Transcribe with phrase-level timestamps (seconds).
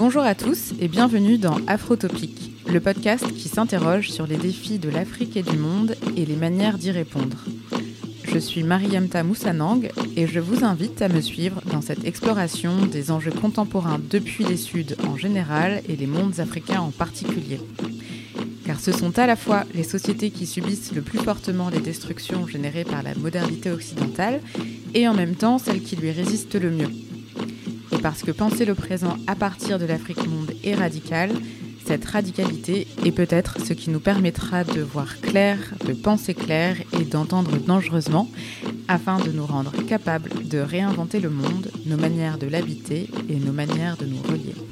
[0.00, 4.88] Bonjour à tous et bienvenue dans Afrotopique, le podcast qui s'interroge sur les défis de
[4.88, 7.44] l'Afrique et du monde et les manières d'y répondre.
[8.24, 13.10] Je suis Mariamta Moussanang et je vous invite à me suivre dans cette exploration des
[13.10, 17.60] enjeux contemporains depuis les Suds en général et les mondes africains en particulier.
[18.64, 22.46] Car ce sont à la fois les sociétés qui subissent le plus fortement les destructions
[22.46, 24.40] générées par la modernité occidentale
[24.94, 26.88] et en même temps celles qui lui résistent le mieux.
[28.02, 31.30] Parce que penser le présent à partir de l'Afrique monde est radical,
[31.84, 37.04] cette radicalité est peut-être ce qui nous permettra de voir clair, de penser clair et
[37.04, 38.28] d'entendre dangereusement,
[38.88, 43.52] afin de nous rendre capables de réinventer le monde, nos manières de l'habiter et nos
[43.52, 44.69] manières de nous relier.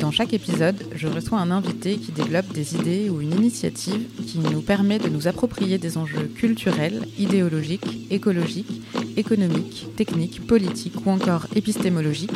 [0.00, 4.38] Dans chaque épisode, je reçois un invité qui développe des idées ou une initiative qui
[4.38, 8.80] nous permet de nous approprier des enjeux culturels, idéologiques, écologiques,
[9.18, 12.32] économiques, techniques, politiques ou encore épistémologiques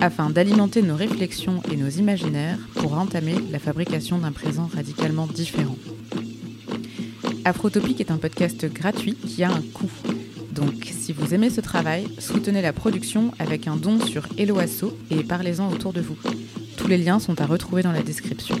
[0.00, 5.76] afin d'alimenter nos réflexions et nos imaginaires pour entamer la fabrication d'un présent radicalement différent.
[7.44, 9.90] Afrotopique est un podcast gratuit qui a un coût.
[10.52, 15.24] Donc, si vous aimez ce travail, soutenez la production avec un don sur Eloasso et
[15.24, 16.16] parlez-en autour de vous.
[16.80, 18.56] Tous les liens sont à retrouver dans la description.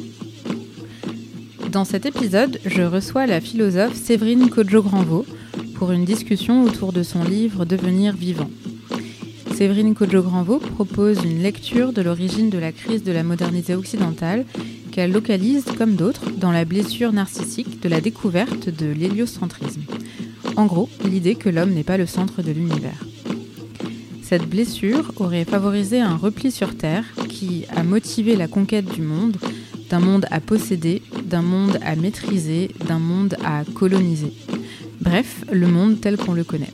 [1.72, 5.24] Dans cet épisode, je reçois la philosophe Séverine Kodjo-Granvaux
[5.76, 8.50] pour une discussion autour de son livre Devenir vivant.
[9.54, 14.44] Séverine Kodjo-Granvaux propose une lecture de l'origine de la crise de la modernité occidentale
[14.92, 19.82] qu'elle localise, comme d'autres, dans la blessure narcissique de la découverte de l'héliocentrisme.
[20.56, 23.02] En gros, l'idée que l'homme n'est pas le centre de l'univers.
[24.30, 29.38] Cette blessure aurait favorisé un repli sur Terre qui a motivé la conquête du monde,
[29.88, 34.32] d'un monde à posséder, d'un monde à maîtriser, d'un monde à coloniser.
[35.00, 36.70] Bref, le monde tel qu'on le connaît.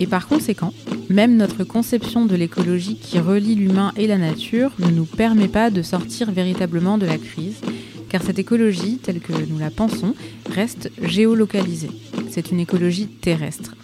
[0.00, 0.74] Et par conséquent,
[1.08, 5.70] même notre conception de l'écologie qui relie l'humain et la nature ne nous permet pas
[5.70, 7.60] de sortir véritablement de la crise,
[8.08, 10.16] car cette écologie, telle que nous la pensons,
[10.50, 11.92] reste géolocalisée.
[12.28, 13.76] C'est une écologie terrestre.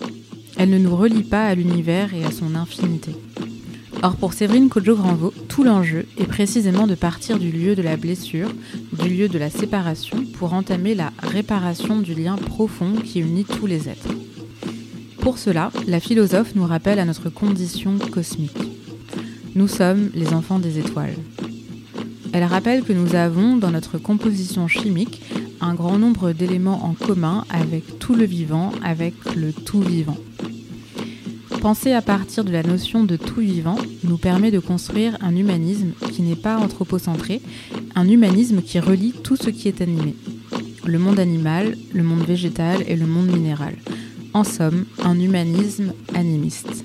[0.56, 3.12] Elle ne nous relie pas à l'univers et à son infinité.
[4.02, 8.50] Or, pour Séverine Kodjo-Granvaux, tout l'enjeu est précisément de partir du lieu de la blessure,
[8.92, 13.66] du lieu de la séparation, pour entamer la réparation du lien profond qui unit tous
[13.66, 14.08] les êtres.
[15.20, 18.58] Pour cela, la philosophe nous rappelle à notre condition cosmique.
[19.54, 21.16] Nous sommes les enfants des étoiles.
[22.32, 25.22] Elle rappelle que nous avons dans notre composition chimique
[25.60, 30.18] un grand nombre d'éléments en commun avec tout le vivant, avec le tout vivant.
[31.64, 35.92] Penser à partir de la notion de tout vivant nous permet de construire un humanisme
[36.12, 37.40] qui n'est pas anthropocentré,
[37.94, 40.14] un humanisme qui relie tout ce qui est animé.
[40.84, 43.76] Le monde animal, le monde végétal et le monde minéral
[44.34, 46.84] en somme, un humanisme animiste.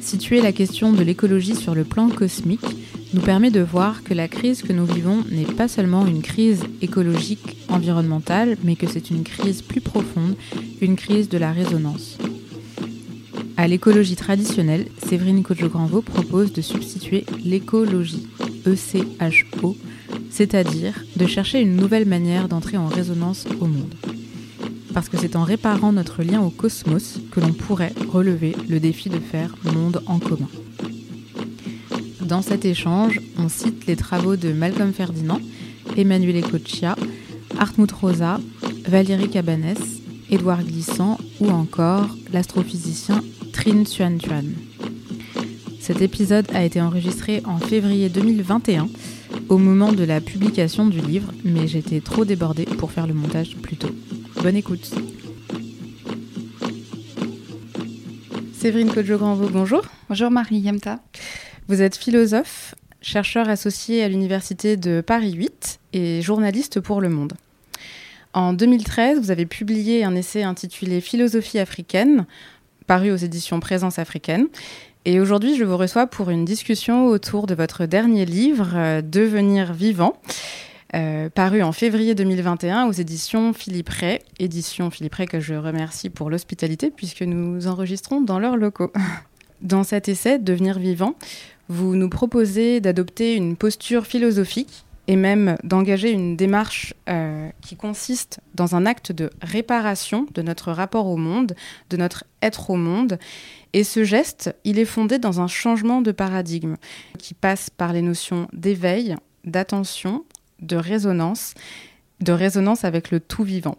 [0.00, 2.64] Situer la question de l'écologie sur le plan cosmique
[3.12, 6.62] nous permet de voir que la crise que nous vivons n'est pas seulement une crise
[6.80, 10.36] écologique environnementale, mais que c'est une crise plus profonde,
[10.80, 12.16] une crise de la résonance.
[13.56, 18.26] À l'écologie traditionnelle, Séverine Kodjo-Granvaux propose de substituer l'écologie,
[18.66, 19.76] E-C-H-O,
[20.30, 23.94] c'est-à-dire de chercher une nouvelle manière d'entrer en résonance au monde
[24.96, 29.10] parce que c'est en réparant notre lien au cosmos que l'on pourrait relever le défi
[29.10, 30.48] de faire monde en commun.
[32.22, 35.42] Dans cet échange, on cite les travaux de Malcolm Ferdinand,
[35.98, 36.96] Emmanuel Ecoccia,
[37.58, 38.40] Hartmut Rosa,
[38.88, 39.76] Valérie Cabanes,
[40.30, 43.22] Édouard Glissant ou encore l'astrophysicien
[43.56, 44.52] Trin Xuan Chuan.
[45.80, 48.86] Cet épisode a été enregistré en février 2021
[49.48, 53.56] au moment de la publication du livre, mais j'étais trop débordée pour faire le montage
[53.56, 53.88] plus tôt.
[54.42, 54.94] Bonne écoute.
[58.52, 59.86] Séverine Kodjo-Granvaux, bonjour.
[60.10, 61.00] Bonjour Marie Yamta.
[61.68, 67.32] Vous êtes philosophe, chercheur associé à l'Université de Paris 8 et journaliste pour Le Monde.
[68.36, 72.26] En 2013, vous avez publié un essai intitulé Philosophie africaine,
[72.86, 74.48] paru aux éditions Présence africaine.
[75.04, 79.72] Et aujourd'hui, je vous reçois pour une discussion autour de votre dernier livre, euh, Devenir
[79.72, 80.16] vivant,
[80.94, 86.10] euh, paru en février 2021 aux éditions Philippe Ray, édition Philippe Ray que je remercie
[86.10, 88.92] pour l'hospitalité puisque nous enregistrons dans leurs locaux.
[89.62, 91.14] Dans cet essai, Devenir vivant,
[91.68, 98.40] Vous nous proposez d'adopter une posture philosophique et même d'engager une démarche euh, qui consiste
[98.54, 101.54] dans un acte de réparation de notre rapport au monde,
[101.90, 103.18] de notre être au monde.
[103.72, 106.76] Et ce geste, il est fondé dans un changement de paradigme
[107.18, 110.24] qui passe par les notions d'éveil, d'attention,
[110.60, 111.54] de résonance,
[112.20, 113.78] de résonance avec le tout vivant.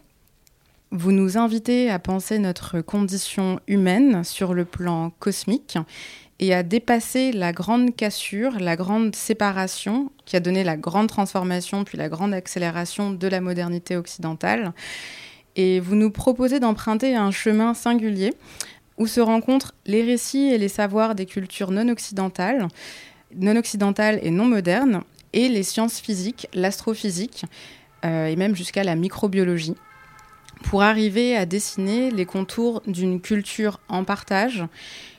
[0.91, 5.77] Vous nous invitez à penser notre condition humaine sur le plan cosmique
[6.39, 11.83] et à dépasser la grande cassure, la grande séparation qui a donné la grande transformation
[11.83, 14.73] puis la grande accélération de la modernité occidentale.
[15.55, 18.33] Et vous nous proposez d'emprunter un chemin singulier
[18.97, 22.67] où se rencontrent les récits et les savoirs des cultures non occidentales,
[23.35, 25.01] non occidentales et non modernes,
[25.33, 27.45] et les sciences physiques, l'astrophysique,
[28.05, 29.75] euh, et même jusqu'à la microbiologie,
[30.63, 34.63] pour arriver à dessiner les contours d'une culture en partage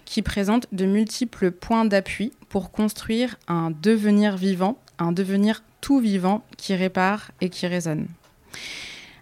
[0.08, 6.42] qui présente de multiples points d'appui pour construire un devenir vivant, un devenir tout vivant
[6.56, 8.06] qui répare et qui résonne.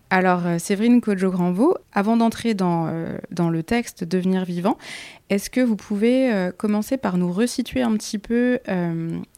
[0.08, 4.79] Alors, euh, Séverine Kojo-Granvaux, avant d'entrer dans, euh, dans, le texte Devenir vivant,
[5.31, 8.61] est-ce que vous pouvez euh, commencer par nous resituer un petit peu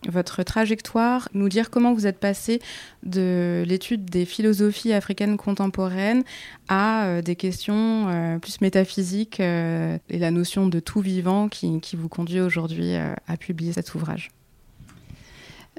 [0.09, 2.61] votre trajectoire, nous dire comment vous êtes passé
[3.03, 6.25] de l'étude des philosophies africaines contemporaines
[6.69, 12.95] à des questions plus métaphysiques et la notion de tout vivant qui vous conduit aujourd'hui
[12.95, 14.31] à publier cet ouvrage?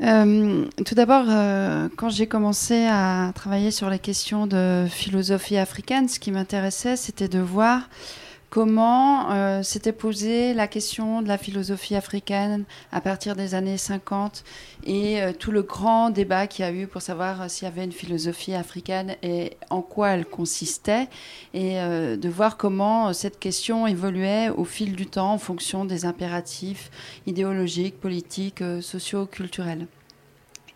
[0.01, 6.07] Euh, tout d'abord, euh, quand j'ai commencé à travailler sur les questions de philosophie africaine,
[6.07, 7.89] ce qui m'intéressait, c'était de voir
[8.49, 14.43] comment euh, s'était posée la question de la philosophie africaine à partir des années 50
[14.85, 17.91] et tout le grand débat qu'il y a eu pour savoir s'il y avait une
[17.91, 21.07] philosophie africaine et en quoi elle consistait,
[21.53, 26.91] et de voir comment cette question évoluait au fil du temps en fonction des impératifs
[27.27, 29.85] idéologiques, politiques, sociaux, culturels.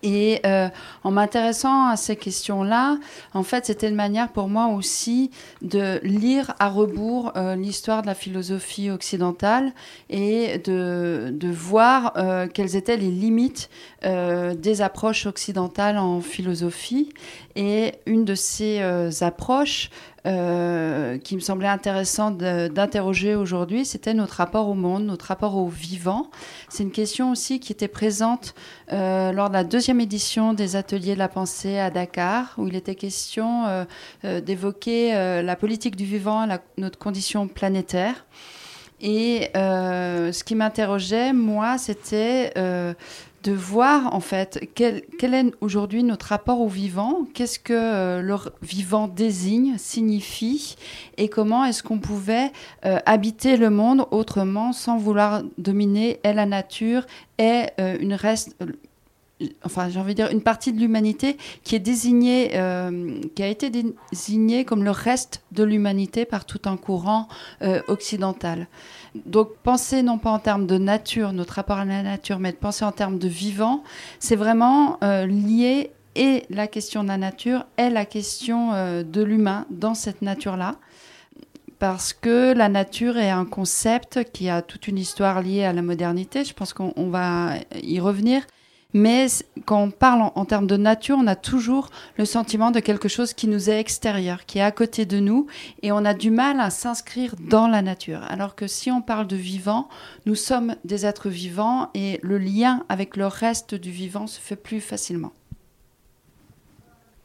[0.04, 0.68] Et euh,
[1.06, 2.98] en m'intéressant à ces questions-là,
[3.34, 8.08] en fait, c'était une manière pour moi aussi de lire à rebours euh, l'histoire de
[8.08, 9.72] la philosophie occidentale
[10.10, 13.70] et de, de voir euh, quelles étaient les limites
[14.04, 17.14] des approches occidentales en philosophie.
[17.56, 18.82] Et une de ces
[19.22, 19.90] approches,
[20.26, 25.68] euh, qui me semblait intéressant d'interroger aujourd'hui, c'était notre rapport au monde, notre rapport au
[25.68, 26.32] vivant.
[26.70, 28.56] C'est une question aussi qui était présente
[28.94, 32.76] euh, lors de la deuxième édition des ateliers de la pensée à Dakar, où il
[32.76, 33.66] était question
[34.24, 38.26] euh, d'évoquer la politique du vivant, la, notre condition planétaire.
[39.04, 42.52] Et ce qui m'interrogeait, moi, c'était
[43.44, 48.36] de voir en fait quel, est aujourd'hui notre rapport au vivant, qu'est-ce que euh, le
[48.62, 50.78] vivant désigne, signifie,
[51.18, 52.52] et comment est-ce qu'on pouvait
[52.86, 57.06] euh, habiter le monde autrement sans vouloir dominer et la nature
[57.38, 58.56] et euh, une reste
[59.64, 62.50] enfin j'ai envie de dire une partie de l'humanité qui est désignée,
[63.36, 67.28] qui a été désignée comme le reste de l'humanité par tout un courant
[67.88, 68.68] occidental.
[69.26, 72.58] Donc penser non pas en termes de nature, notre rapport à la nature, mais de
[72.58, 73.84] penser en termes de vivant,
[74.20, 79.22] c'est vraiment euh, lié et la question de la nature et la question euh, de
[79.22, 80.76] l'humain dans cette nature-là.
[81.80, 85.82] Parce que la nature est un concept qui a toute une histoire liée à la
[85.82, 88.44] modernité, je pense qu'on va y revenir,
[88.94, 89.28] mais
[89.66, 93.34] quand on parle en, termes de nature, on a toujours le sentiment de quelque chose
[93.34, 95.48] qui nous est extérieur, qui est à côté de nous,
[95.82, 98.22] et on a du mal à s'inscrire dans la nature.
[98.30, 99.90] Alors que si on parle de vivant,
[100.26, 104.56] nous sommes des êtres vivants, et le lien avec le reste du vivant se fait
[104.56, 105.34] plus facilement.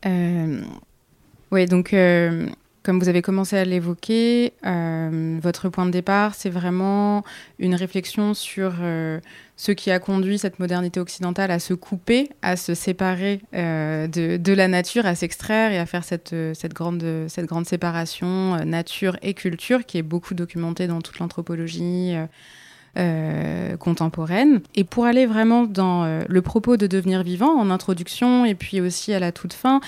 [0.07, 0.63] Euh,
[1.51, 2.47] oui, donc euh,
[2.89, 7.23] comme vous avez commencé à l'évoquer, euh, votre point de départ, c'est vraiment
[7.59, 9.21] une réflexion sur euh,
[9.59, 14.53] ce qui a conduit cette modernité occidentale à se couper, à se séparer euh, de,
[14.55, 16.33] la nature, à s'extraire et à faire cette,
[16.73, 17.05] grande
[17.67, 22.15] séparation nature et culture qui est beaucoup documentée dans toute l'anthropologie.
[23.79, 24.61] contemporaine.
[24.75, 29.13] Et pour aller vraiment dans le propos de devenir vivant, en introduction et puis aussi
[29.15, 29.81] à la toute fin,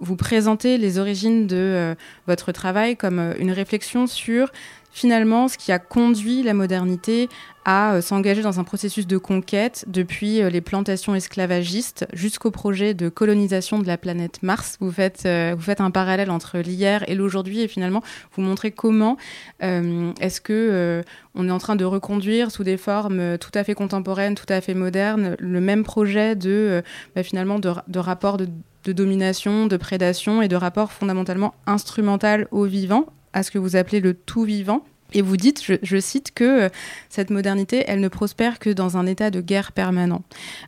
[0.00, 1.94] vous présentez les origines de euh,
[2.26, 4.50] votre travail comme euh, une réflexion sur
[4.94, 7.28] finalement ce qui a conduit la modernité
[7.66, 13.08] à euh, s'engager dans un processus de conquête depuis les plantations esclavagistes jusqu'au projet de
[13.08, 14.78] colonisation de la planète Mars.
[14.80, 18.02] Vous faites, faites un parallèle entre l'hier et l'aujourd'hui et finalement
[18.34, 19.16] vous montrez comment
[19.60, 21.02] est-ce que
[21.34, 24.60] on est en train de reconduire sous des formes tout à fait contemporaines, tout à
[24.60, 26.82] fait modernes, le même projet de
[27.16, 28.46] bah, finalement de rapport de
[28.84, 33.76] de domination, de prédation et de rapport fondamentalement instrumental au vivant, à ce que vous
[33.76, 34.82] appelez le tout vivant.
[35.12, 36.70] Et vous dites, je, cite, que
[37.08, 40.22] cette modernité, elle ne prospère que dans un état de guerre permanent,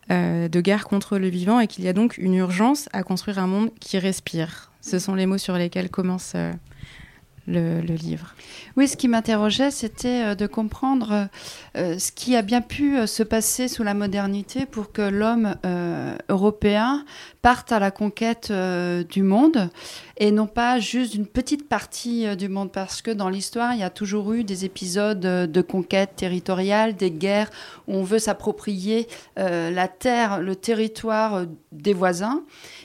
[0.09, 3.49] de guerre contre le vivant, et qu'il y a donc une urgence à construire un
[3.49, 4.71] monde qui respire.
[4.83, 6.37] Ce sont les mots sur lesquels commence
[7.47, 8.35] le, livre.
[8.77, 11.29] Oui, ce qui m'interrogeait, c'était euh, de comprendre
[11.77, 15.55] euh, ce qui a bien pu euh, se passer sous la modernité pour que l'homme
[16.29, 17.05] européen
[17.43, 18.53] parte à la conquête
[19.09, 19.71] du monde
[20.17, 23.85] et non pas juste d'une petite partie du monde, parce que dans l'histoire, il y
[23.85, 27.51] a toujours eu des épisodes de conquête territoriale, des guerres
[27.87, 32.43] où on veut s'approprier la terre, le territoire des voisins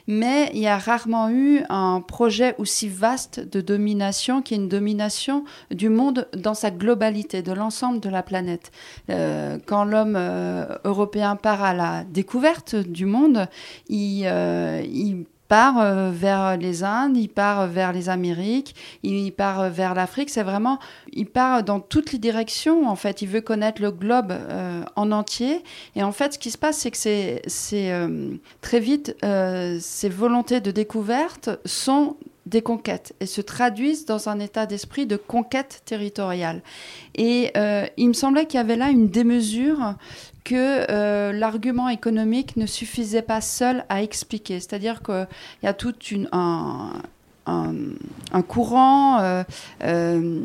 [0.07, 4.69] mais il y a rarement eu un projet aussi vaste de domination qui est une
[4.69, 8.71] domination du monde dans sa globalité, de l'ensemble de la planète.
[9.09, 13.47] Euh, quand l'homme euh, européen part à la découverte du monde,
[13.87, 19.69] il, euh, il part euh, vers les Indes, il part vers les Amériques, il part
[19.69, 20.29] vers l'Afrique.
[20.29, 20.79] C'est vraiment,
[21.11, 22.87] il part dans toutes les directions.
[22.87, 25.61] En fait, il veut connaître le globe euh, en entier.
[25.97, 29.13] Et en fait, ce qui se passe, c'est que c'est, euh, très vite,
[29.81, 32.15] ces volontés de découverte sont
[32.45, 36.63] des conquêtes et se traduisent dans un état d'esprit de conquête territoriale.
[37.15, 37.51] Et
[37.97, 39.95] il me semblait qu'il y avait là une démesure
[40.43, 44.59] que euh, l'argument économique ne suffisait pas seul à expliquer.
[44.59, 45.27] C'est-à-dire qu'il
[45.63, 46.93] y a tout une, un,
[47.45, 49.43] un, courant, euh,
[49.83, 50.39] euh,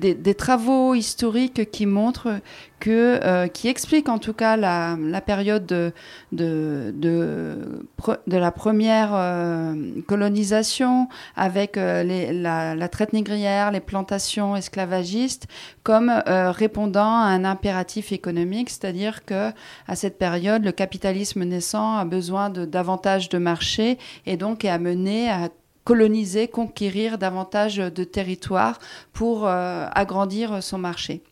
[0.00, 2.40] des, travaux historiques qui montrent
[2.78, 5.92] que, euh, qui expliquent en tout cas la, période de,
[6.32, 9.74] de, de, la première
[10.06, 15.46] colonisation avec la, traite négrière, les plantations esclavagistes,
[15.82, 19.50] comme répondant à un impératif économique, c'est-à-dire que
[19.86, 24.70] à cette période, le capitalisme naissant a besoin de davantage de marchés et donc est
[24.70, 25.50] amené à
[25.84, 28.78] coloniser, conquérir davantage de territoires
[29.12, 31.22] pour euh, agrandir son marché.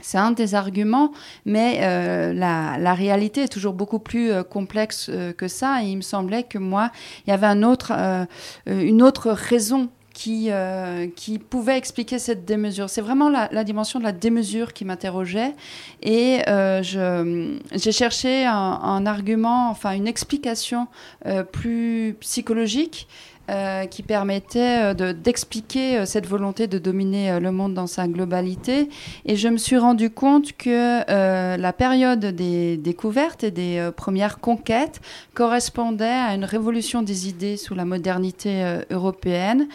[0.00, 1.12] C'est un des arguments,
[1.44, 5.82] mais euh, la, réalité est toujours beaucoup plus euh, complexe que ça.
[5.82, 6.90] Et il me semblait que moi,
[7.26, 7.64] il y avait une
[9.02, 10.50] autre raison qui,
[11.48, 12.90] pouvait expliquer cette démesure.
[12.90, 15.54] C'est vraiment la, dimension de la démesure qui m'interrogeait.
[16.02, 16.42] Et
[16.82, 20.88] j'ai cherché un, argument, enfin une explication
[21.52, 23.06] plus psychologique
[23.50, 28.88] euh, qui permettait euh, d'expliquer euh, cette volonté de dominer le monde dans sa globalité.
[29.26, 35.02] Et je me suis rendu compte que la période des découvertes et des premières conquêtes
[35.34, 39.68] correspondait à une révolution des idées sous la modernité européenne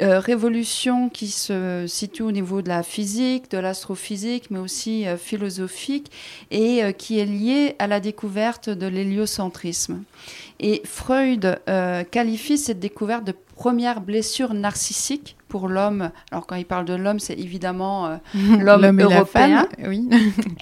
[0.00, 6.10] révolution qui se situe au niveau de la physique, de l'astrophysique, mais aussi philosophique,
[6.50, 10.02] et qui est liée à la découverte de l'héliocentrisme.
[10.62, 16.10] Et Freud euh, qualifie cette découverte de première blessure narcissique pour l'homme.
[16.30, 18.16] Alors quand il parle de l'homme, c'est évidemment euh,
[18.60, 20.08] l'homme européen, et oui.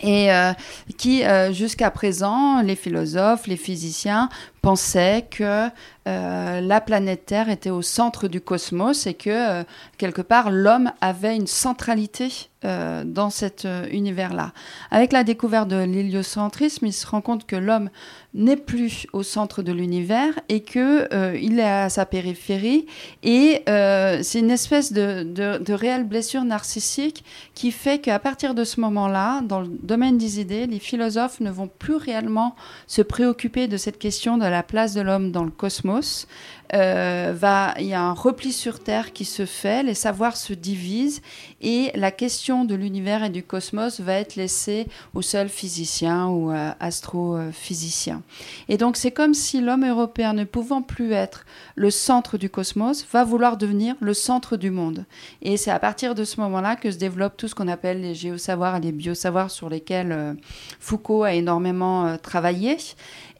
[0.02, 0.52] et euh,
[0.96, 4.28] qui jusqu'à présent, les philosophes, les physiciens
[4.62, 5.68] pensaient que
[6.06, 9.62] la planète Terre était au centre du cosmos et que
[9.98, 14.52] quelque part l'homme avait une centralité dans cet univers-là.
[14.90, 17.90] Avec la découverte de l'héliocentrisme, il se rend compte que l'homme
[18.34, 22.86] n'est plus au centre de l'univers et que euh, il est à sa périphérie
[23.22, 27.24] et euh, c'est une espèce de, de, réelle blessure narcissique
[27.54, 31.50] qui fait qu'à partir de ce moment-là, dans le domaine des idées, les philosophes ne
[31.50, 32.54] vont plus réellement
[32.86, 36.26] se préoccuper de cette question la place de l'homme dans le cosmos,
[36.74, 41.22] euh, il y a un repli sur Terre qui se fait, les savoirs se divisent
[41.62, 46.52] et la question de l'univers et du cosmos va être laissée aux seuls physiciens ou
[46.52, 48.22] euh, astrophysiciens.
[48.68, 53.06] Et donc c'est comme si l'homme européen, ne pouvant plus être le centre du cosmos,
[53.12, 55.06] va vouloir devenir le centre du monde.
[55.42, 58.14] Et c'est à partir de ce moment-là que se développe tout ce qu'on appelle les
[58.14, 60.34] géosavoirs et les biosavoirs sur lesquels euh,
[60.80, 62.76] Foucault a énormément travaillé.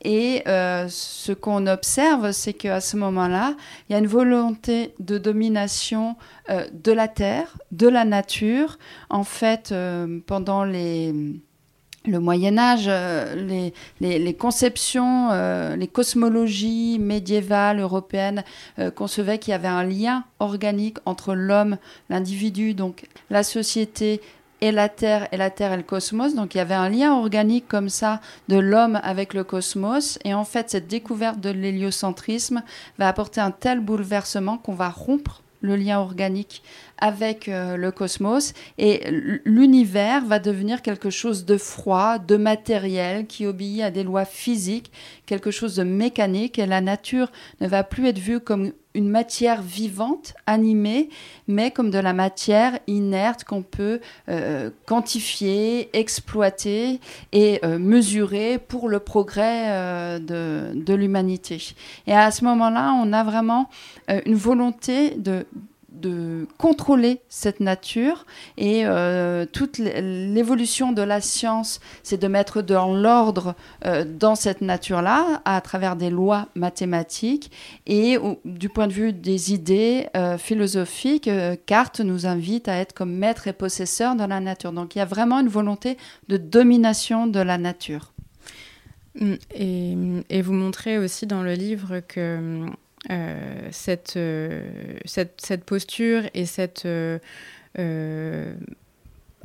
[0.02, 3.54] Et euh, ce qu'on observe, c'est qu'à ce moment-là,
[3.88, 6.16] il y a une volonté de domination
[6.50, 8.78] euh, de la Terre, de la nature.
[9.10, 11.40] En fait, euh, pendant le
[12.06, 12.88] Moyen Âge,
[14.00, 15.30] les, conceptions,
[15.76, 18.44] les cosmologies médiévales européennes
[18.94, 21.76] concevaient qu'il y avait un lien organique entre l'homme,
[22.08, 24.22] l'individu, donc la société
[24.60, 26.34] et la Terre et la Terre et le cosmos.
[26.34, 30.18] Donc il y avait un lien organique comme ça de l'homme avec le cosmos.
[30.24, 32.62] Et en fait, cette découverte de l'héliocentrisme
[32.98, 36.62] va apporter un tel bouleversement qu'on va rompre le lien organique
[36.98, 39.00] avec euh, le cosmos et
[39.44, 44.92] l'univers va devenir quelque chose de froid, de matériel qui obéit à des lois physiques,
[45.26, 49.62] quelque chose de mécanique et la nature ne va plus être vue comme une matière
[49.62, 51.08] vivante, animée,
[51.46, 56.98] mais comme de la matière inerte qu'on peut euh, quantifier, exploiter
[57.30, 61.74] et euh, mesurer pour le progrès de l'humanité.
[62.08, 63.68] Et à ce moment-là, on a vraiment
[64.26, 65.46] une volonté de
[66.00, 68.26] de contrôler cette nature
[68.56, 74.60] et euh, toute l'évolution de la science, c'est de mettre dans l'ordre euh, dans cette
[74.60, 77.50] nature-là à travers des lois mathématiques
[77.86, 81.30] et du point de vue des idées euh, philosophiques,
[81.66, 84.72] Carte nous invite à être comme maître et possesseur dans la nature.
[84.72, 85.96] Donc il y a vraiment une volonté
[86.28, 88.12] de domination de la nature.
[89.54, 89.96] Et,
[90.30, 92.66] et vous montrez aussi dans le livre que
[93.70, 97.18] cette, euh, cette, cette, posture et cette euh,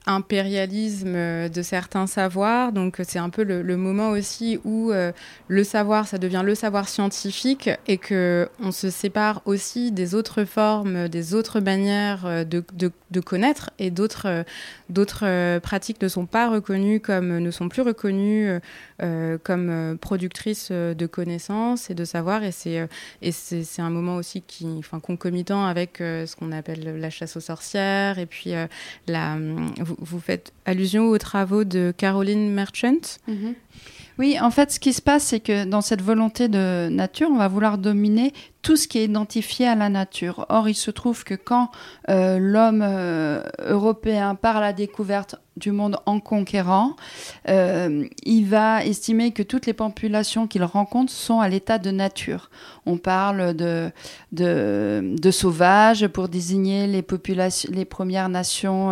[0.06, 2.72] impérialisme de certains savoirs.
[2.72, 5.12] Donc c'est un peu le, moment aussi où euh,
[5.48, 10.46] le savoir, ça devient le savoir scientifique et que on se sépare aussi des autres
[10.46, 14.44] formes, des autres manières euh, de, de, connaître et d'autres euh,
[14.90, 18.60] d'autres pratiques ne sont pas reconnues comme ne sont plus reconnues
[19.02, 22.88] euh, comme productrices de connaissances et de savoir et c'est
[23.22, 27.42] et c'est un moment aussi qui enfin concomitant avec ce qu'on appelle la chasse aux
[27.42, 28.54] sorcières et puis
[29.08, 29.38] la
[29.78, 33.20] vous, faites allusion aux travaux de Caroline Merchant.
[33.28, 33.56] Mhm.
[34.20, 37.38] Oui, en fait, ce qui se passe, c'est que dans cette volonté de nature, on
[37.38, 38.32] va vouloir dominer
[38.62, 40.46] tout ce qui est identifié à la nature.
[40.50, 41.72] Or, il se trouve que quand
[42.10, 46.96] euh, l'homme euh, européen part à la découverte du monde en conquérant,
[47.50, 52.52] euh, il va estimer que toutes les populations qu'il rencontre sont à l'état de nature.
[52.86, 53.92] On parle de,
[54.32, 58.92] de, de sauvages pour désigner les, populations, les premières nations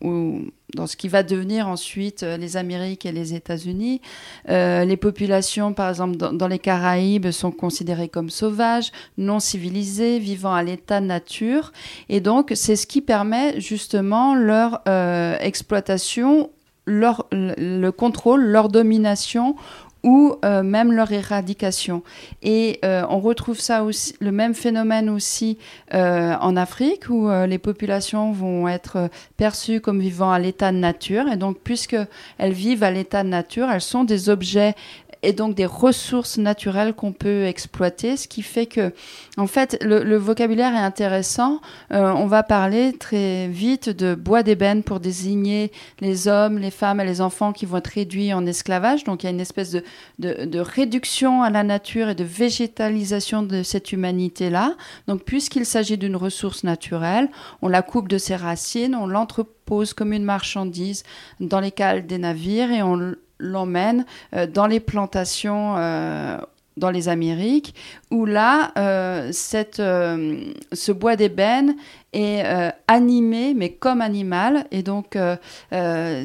[0.00, 4.00] ou dans ce qui va devenir ensuite euh, les Amériques et les États-Unis.
[4.48, 10.54] Euh, les populations, par exemple, dans, les Caraïbes, sont considérées comme sauvages, non civilisées, vivant
[10.54, 11.72] à l'état nature.
[12.08, 16.50] Et donc, c'est ce qui permet justement leur euh, exploitation,
[16.86, 19.56] leur, le contrôle, leur domination
[20.02, 22.02] ou euh, même leur éradication.
[22.42, 25.58] Et euh, on retrouve ça aussi, le même phénomène aussi
[25.94, 31.28] euh, en Afrique, où les populations vont être perçues comme vivant à l'état de nature.
[31.28, 34.74] Et donc, puisqu'elles vivent à l'état de nature, elles sont des objets
[35.22, 38.92] et donc des ressources naturelles qu'on peut exploiter, ce qui fait que,
[39.36, 41.60] en fait, le, vocabulaire est intéressant.
[41.92, 47.00] Euh, on va parler très vite de bois d'ébène pour désigner les hommes, les femmes
[47.00, 49.04] et les enfants qui vont être réduits en esclavage.
[49.04, 49.82] Donc il y a une espèce de,
[50.18, 54.74] de, de réduction à la nature et de végétalisation de cette humanité-là.
[55.06, 57.28] Donc puisqu'il s'agit d'une ressource naturelle,
[57.62, 61.04] on la coupe de ses racines, on l'entrepose comme une marchandise
[61.40, 66.38] dans les cales des navires et on l'emmène euh, dans les plantations euh,
[66.76, 67.74] dans les Amériques,
[68.10, 71.76] où là, euh, ce bois d'ébène
[72.14, 72.42] est
[72.88, 74.64] animé, mais comme animal.
[74.70, 75.18] Et donc,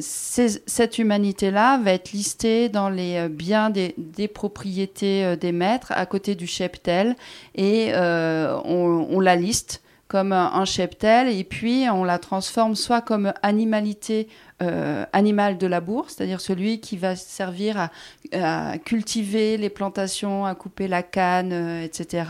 [0.00, 6.46] cette humanité-là va être listée dans les biens des, propriétés des maîtres, à côté du
[6.46, 7.16] cheptel,
[7.54, 14.28] et on, la liste comme un cheptel, et puis on la transforme soit comme animalité
[14.62, 17.90] euh, animal de labour, c'est-à-dire celui qui va servir
[18.32, 22.24] à, cultiver les plantations, à couper la canne, euh, etc.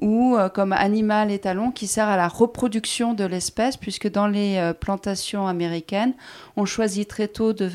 [0.00, 4.72] Ou euh, comme animal étalon qui sert à la reproduction de l'espèce, puisque dans les
[4.80, 6.14] plantations américaines,
[6.56, 7.70] on choisit très tôt de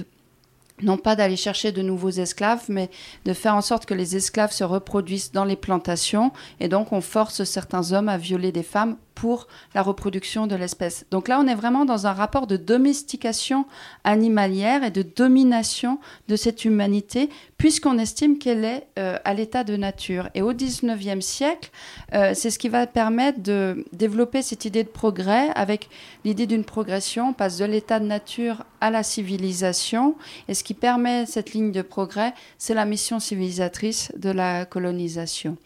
[0.82, 2.90] non pas d'aller chercher de nouveaux esclaves, mais
[3.26, 6.32] de faire en sorte que les esclaves se reproduisent dans les plantations.
[6.60, 11.06] Et donc, on force certains hommes à violer des femmes pour la reproduction de l'espèce.
[11.12, 13.66] Donc là, on est vraiment dans un rapport de domestication
[14.06, 19.76] animalière et de domination de cette humanité, puisqu'on estime qu'elle est euh, à l'état de
[19.76, 20.30] nature.
[20.36, 21.70] Et au XIXe siècle,
[22.14, 25.90] euh, c'est ce qui va permettre de développer cette idée de progrès avec
[26.24, 27.32] l'idée d'une progression.
[27.32, 30.16] On passe de l'état de nature à la civilisation.
[30.48, 35.58] Et ce qui permet cette ligne de progrès, c'est la mission civilisatrice de la colonisation.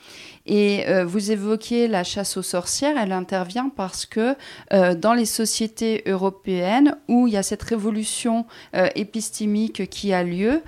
[0.45, 4.35] Et euh, vous évoquiez la chasse aux sorcières, elle intervient parce que
[4.73, 10.23] euh, dans les sociétés européennes où il y a cette révolution euh, épistémique qui a
[10.23, 10.61] lieu,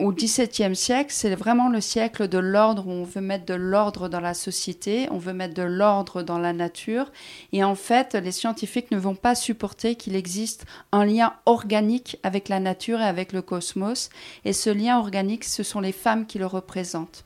[0.00, 4.08] au XVIIe siècle, c'est vraiment le siècle de l'ordre où on veut mettre de l'ordre
[4.08, 7.12] dans la société, on veut mettre de l'ordre dans la nature.
[7.52, 12.48] Et en fait, les scientifiques ne vont pas supporter qu'il existe un lien organique avec
[12.48, 14.10] la nature et avec le cosmos.
[14.44, 17.24] Et ce lien organique, ce sont les femmes qui le représentent.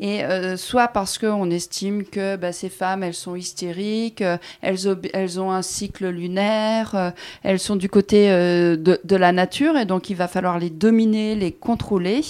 [0.00, 5.38] Et euh, soit parce qu'on estime que bah, ces femmes, elles sont hystériques, euh, elles,
[5.38, 7.10] ont un cycle lunaire, euh,
[7.42, 11.34] elles sont du côté de, de, la nature et donc il va falloir les dominer,
[11.34, 12.22] les contrôler,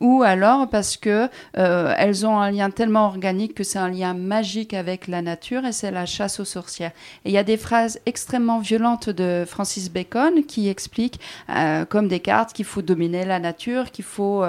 [0.00, 4.74] ou alors parce que elles ont un lien tellement organique que c'est un lien magique
[4.74, 6.92] avec la nature et c'est la chasse aux sorcières.
[7.24, 11.20] Et il y a des phrases extrêmement violentes de Francis Bacon qui expliquent,
[11.88, 14.44] comme Descartes, qu'il faut dominer la nature, qu'il faut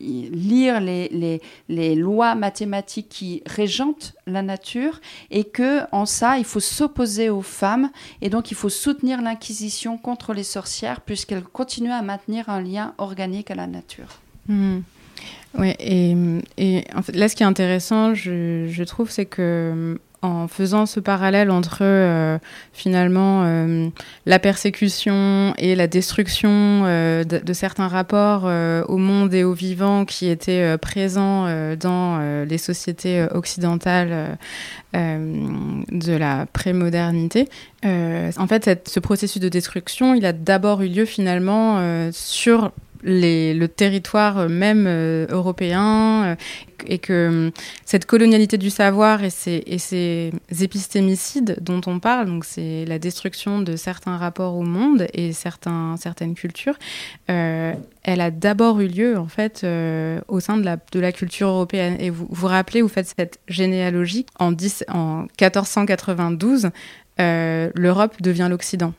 [0.00, 6.60] lire les, les, lois mathématiques qui régentent la nature et que en ça il faut
[6.60, 7.90] s'opposer aux femmes
[8.22, 12.94] et donc il faut soutenir l'inquisition contre les sorcières puisqu'elles continuent à maintenir un lien
[12.98, 14.20] organique à la nature.
[14.46, 14.80] Hmm.
[15.58, 16.14] Oui, et,
[16.58, 20.86] et en fait, là, ce qui est intéressant, je, je trouve, c'est que en faisant
[20.86, 22.38] ce parallèle entre euh,
[22.72, 23.88] finalement euh,
[24.26, 30.28] la persécution et la destruction euh, de, certains rapports au monde et au vivant qui
[30.28, 34.38] étaient présents dans les sociétés occidentales
[34.92, 37.48] de la prémodernité.
[37.84, 42.70] en fait, ce processus de destruction, il a d'abord eu lieu finalement sur
[43.02, 46.34] le territoire même euh, européen euh,
[46.86, 47.50] et que
[47.84, 53.76] cette colonialité du savoir et ces, épistémicides dont on parle, donc c'est la destruction de
[53.76, 56.78] certains rapports au monde et certains, certaines cultures,
[57.30, 57.72] euh,
[58.04, 59.66] elle a d'abord eu lieu en fait
[60.28, 60.64] au sein de
[61.00, 61.96] la, culture européenne.
[61.98, 66.70] Et vous vous rappelez, vous faites cette généalogie en, 10, en 1492,
[67.18, 68.94] l'Europe devient l'Occident.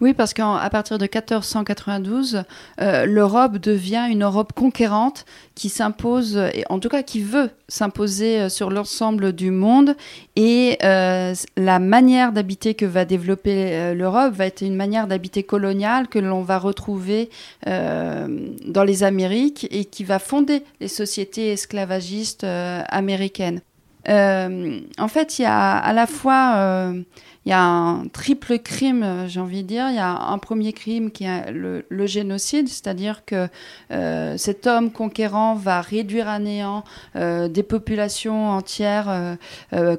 [0.00, 2.42] Oui, parce qu'à partir de 1492,
[2.80, 8.48] euh, l'Europe devient une Europe conquérante qui s'impose, en tout cas qui veut s'imposer euh,
[8.48, 9.94] sur l'ensemble du monde.
[10.34, 16.08] Et euh, la manière d'habiter que va développer l'Europe va être une manière d'habiter coloniale
[16.08, 17.30] que l'on va retrouver
[17.64, 23.60] dans les Amériques et qui va fonder les sociétés esclavagistes américaines.
[24.08, 26.92] en fait, il y a à la fois
[27.46, 29.88] il y a un triple crime, euh, j'ai envie de dire.
[29.90, 33.48] Il y a un premier crime qui est le, génocide, c'est-à-dire que
[33.90, 36.84] euh, cet homme conquérant va réduire à néant
[37.16, 39.36] euh, des populations entières,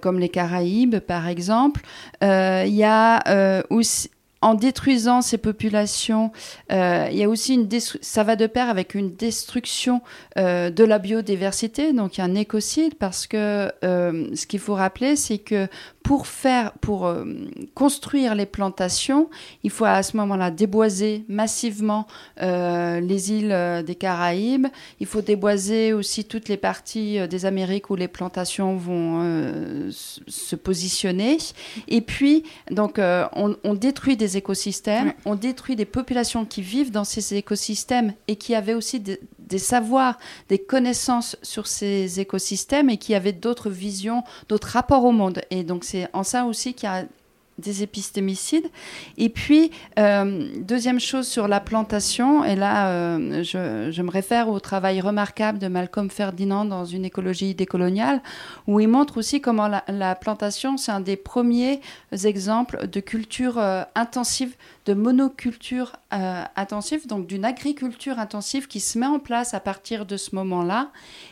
[0.02, 1.82] comme les Caraïbes, par exemple.
[2.22, 4.10] il y a aussi
[4.46, 6.32] en détruisant ces populations,
[6.72, 7.68] euh, il y a aussi une
[8.02, 10.04] ça va de pair avec une destruction
[10.38, 14.60] euh, de la biodiversité, donc il y a un écocide parce que euh, ce qu'il
[14.60, 15.68] faut rappeler, c'est que
[16.04, 17.12] pour faire, pour
[17.74, 19.28] construire les plantations,
[19.64, 22.06] il faut à ce moment-là déboiser massivement
[22.40, 24.68] les îles des Caraïbes.
[25.00, 31.38] Il faut déboiser aussi toutes les parties des Amériques où les plantations vont se positionner.
[31.88, 37.04] Et puis, donc, on, on détruit des écosystèmes, on détruit des populations qui vivent dans
[37.04, 40.18] ces écosystèmes et qui avaient aussi des savoirs,
[40.50, 45.42] des connaissances sur ces écosystèmes et qui avaient d'autres visions, d'autres rapports au monde.
[45.52, 47.06] Et donc c'est en ça aussi qu'il y a
[47.58, 48.70] des épistémicides.
[49.18, 54.60] Et puis, euh, deuxième chose sur la plantation, et là, euh, je, me réfère au
[54.60, 58.22] travail remarquable de Malcolm Ferdinand dans une écologie décoloniale,
[58.68, 61.80] où il montre aussi comment la, plantation, c'est un des premiers
[62.24, 69.00] exemples de culture euh, intensive de monoculture euh, intensive, donc d'une agriculture intensive qui se
[69.00, 70.92] met en place à partir de ce moment-là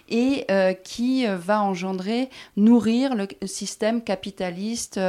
[0.09, 4.99] et euh, qui euh, va engendrer, nourrir le système capitaliste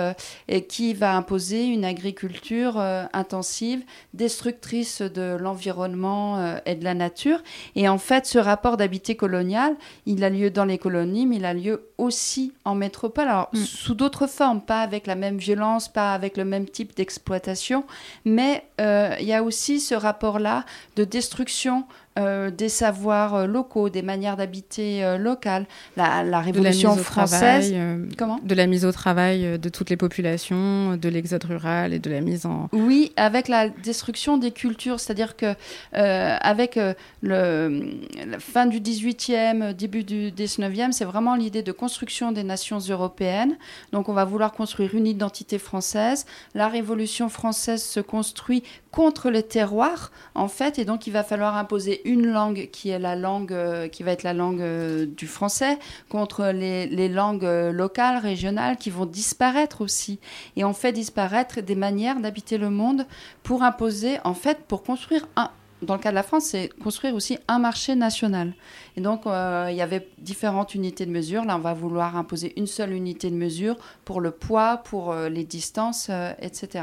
[0.48, 2.78] et qui va imposer une agriculture
[3.12, 7.42] intensive, destructrice de l'environnement et de la nature.
[7.76, 9.76] Et en fait, ce rapport d'habité colonial,
[10.07, 13.59] il a lieu dans les colonies, mais il a lieu aussi en métropole, alors mm.
[13.59, 17.85] sous d'autres formes, pas avec la même violence, pas avec le même type d'exploitation,
[18.24, 18.33] mais
[18.80, 20.64] euh, il y a aussi ce rapport-là
[20.96, 21.86] de destruction
[22.16, 27.74] euh, des savoirs euh, locaux, des manières d'habiter euh, locales, la, la Révolution française.
[28.16, 32.09] Comment De la mise au travail de toutes les populations, de l'exode rural et de
[32.09, 32.68] la mise en.
[32.72, 35.57] Oui, avec la destruction des cultures, c'est-à-dire que
[35.92, 36.79] avec
[37.20, 37.90] le,
[38.29, 43.57] la fin du 18e, début du 19e, c'est vraiment l'idée de construction des nations européennes.
[43.92, 46.27] Donc on va vouloir construire une identité française.
[46.55, 48.62] La Révolution française se construit
[48.94, 53.00] contre les terroirs, en fait, et donc il va falloir imposer une langue qui est
[53.00, 57.72] la langue, euh, qui va être la langue euh, du français, contre les, langues euh,
[57.72, 60.20] locales, régionales, qui vont disparaître aussi.
[60.54, 63.04] Et on fait disparaître des manières d'habiter le monde
[63.42, 65.50] pour imposer, en fait, pour construire un,
[65.84, 68.54] dans le cas de la France, c'est construire aussi un marché national.
[68.96, 71.44] Et donc, il y avait différentes unités de mesure.
[71.44, 75.44] Là, on va vouloir imposer une seule unité de mesure pour le poids, pour les
[75.44, 76.82] distances, etc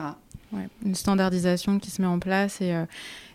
[0.85, 2.85] une standardisation qui se met en place et, euh,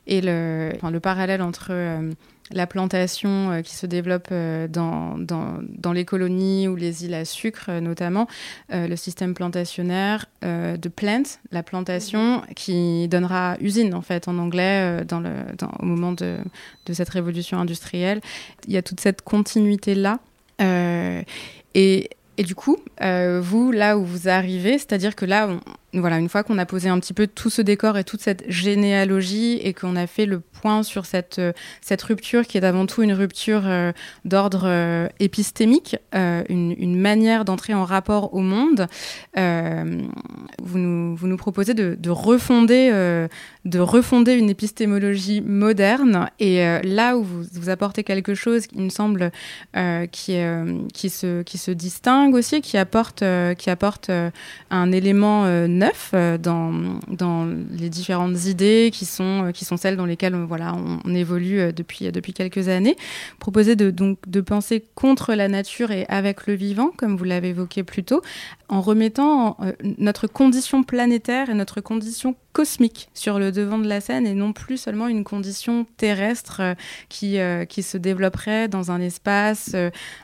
[0.08, 2.12] le, le parallèle entre euh,
[2.52, 7.24] la plantation euh, qui se développe euh, dans, dans, les colonies ou les îles à
[7.24, 8.26] sucre euh, notamment,
[8.70, 15.20] le système plantationnaire de plant, la plantation qui donnera usine en fait en anglais dans
[15.20, 15.30] le,
[15.80, 16.36] au moment de,
[16.86, 18.20] de, cette révolution industrielle.
[18.66, 20.18] Il y a toute cette continuité là.
[20.60, 25.60] et, et, du coup, vous, là où vous arrivez, c'est-à-dire que là, on,
[25.92, 28.44] voilà, une fois qu'on a posé un petit peu tout ce décor et toute cette
[28.48, 32.86] généalogie et qu'on a fait le point sur cette, euh, cette rupture qui est avant
[32.86, 33.92] tout une rupture euh,
[34.24, 38.86] d'ordre euh, épistémique, une, une, manière d'entrer en rapport au monde,
[39.36, 42.90] vous, nous, vous nous proposez de, de refonder,
[43.64, 46.30] de refonder une épistémologie moderne.
[46.40, 49.30] Et là où vous, vous, apportez quelque chose, il me semble,
[50.10, 50.38] qui,
[50.94, 53.22] qui, se, qui se distingue aussi, qui apporte,
[53.58, 54.10] qui apporte
[54.70, 56.72] un élément neuf euh, dans,
[57.08, 61.14] dans les différentes idées qui sont, euh, qui sont celles dans lesquelles euh, voilà, on,
[61.14, 62.96] évolue depuis, depuis quelques années.
[63.38, 67.50] Proposer de, donc, de penser contre la nature et avec le vivant, comme vous l'avez
[67.50, 68.22] évoqué plus tôt,
[68.68, 69.56] en remettant
[69.98, 74.52] notre condition planétaire et notre condition cosmique sur le devant de la scène et non
[74.52, 76.74] plus seulement une condition terrestre
[77.08, 79.76] qui, qui se développerait dans un espace,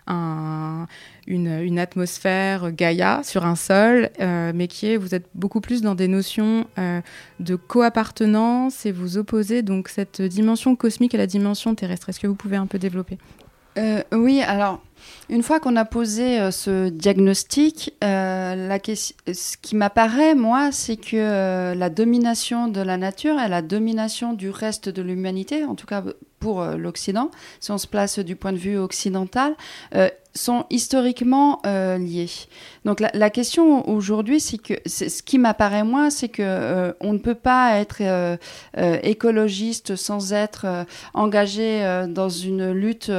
[0.07, 0.87] un
[1.27, 5.95] une, atmosphère Gaïa sur un sol, euh, mais qui est, vous êtes beaucoup plus dans
[5.95, 7.01] des notions euh,
[7.41, 12.09] de co-appartenance et vous opposez donc cette dimension cosmique à la dimension terrestre.
[12.09, 13.19] Est-ce que vous pouvez un peu développer?
[13.79, 14.81] Euh, Oui, alors
[15.29, 21.91] une fois qu'on a posé ce diagnostic, la ce qui m'apparaît, moi, c'est que la
[21.91, 26.03] domination de la nature et la domination du reste de l'humanité, en tout cas
[26.41, 29.55] pour l'Occident, si on se place du point de vue occidental,
[30.35, 32.31] sont historiquement euh, liés.
[32.85, 37.19] Donc la, question aujourd'hui, c'est que ce qui m'apparaît moi, c'est que euh, on ne
[37.19, 38.37] peut pas être euh,
[39.03, 40.67] écologiste sans être
[41.15, 43.13] engagé dans une lutte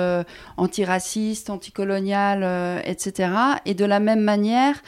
[0.58, 3.30] antiraciste, anticoloniale, etc.
[3.66, 4.82] Et de la même manière,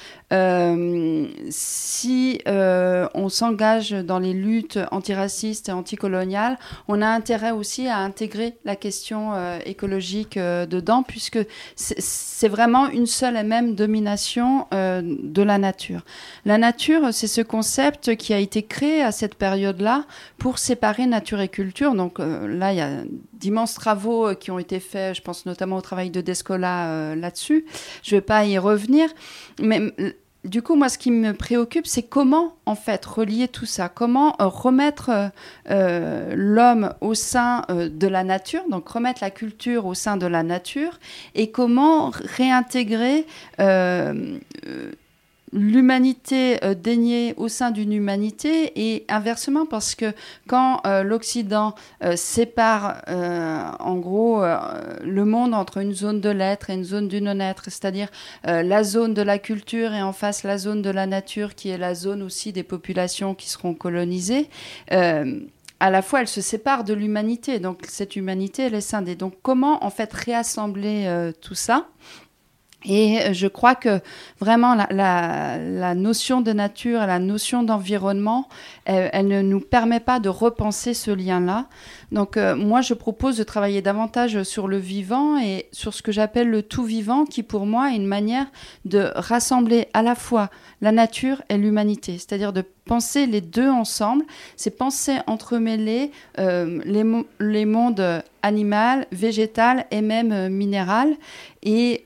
[1.49, 6.57] si on s'engage dans les luttes antiracistes et anticoloniales,
[6.87, 9.31] on a intérêt aussi à intégrer la question
[9.65, 11.39] écologique dedans, puisque
[11.75, 16.03] c'est vraiment une seule et même domination euh, de la nature.
[16.45, 20.05] La nature, c'est ce concept qui a été créé à cette période-là
[20.37, 21.93] pour séparer nature et culture.
[21.95, 25.45] Donc euh, là, il y a d'immenses travaux euh, qui ont été faits, je pense
[25.45, 27.65] notamment au travail de Descola là-dessus.
[28.03, 29.09] Je ne vais pas y revenir,
[29.59, 29.93] mais
[30.45, 34.35] du coup, moi, ce qui me préoccupe, c'est comment, en fait, relier tout ça, comment
[34.39, 35.27] euh, remettre euh,
[35.69, 40.43] euh, l'homme au sein de la nature, donc remettre la culture au sein de la
[40.43, 40.99] nature,
[41.33, 43.25] et comment réintégrer
[45.51, 50.13] l'humanité euh, déniée au sein d'une humanité et inversement parce que
[50.47, 53.01] quand euh, l'Occident euh, sépare
[53.79, 58.09] en gros le monde entre une zone de l'être et une zone du non-être, c'est-à-dire
[58.43, 61.77] la zone de la culture et en face la zone de la nature qui est
[61.77, 64.49] la zone aussi des populations qui seront colonisées,
[64.89, 69.15] à la fois elle se sépare de l'humanité, donc cette humanité elle est scindée.
[69.15, 71.87] Donc comment en fait réassembler tout ça?
[72.85, 73.99] Et euh, je crois que
[74.39, 78.47] vraiment la, notion de nature la notion d'environnement,
[78.85, 81.65] elle, ne nous permet pas de repenser ce lien-là.
[82.11, 86.11] Donc euh, moi, je propose de travailler davantage sur le vivant et sur ce que
[86.11, 88.45] j'appelle le tout vivant, qui pour moi est une manière
[88.85, 90.49] de rassembler à la fois
[90.81, 94.23] la nature et l'humanité, c'est-à-dire de penser les deux ensemble,
[94.55, 96.79] c'est penser entremêler euh,
[97.39, 101.15] les, mondes animal, végétal et même minéral.
[101.63, 102.03] Et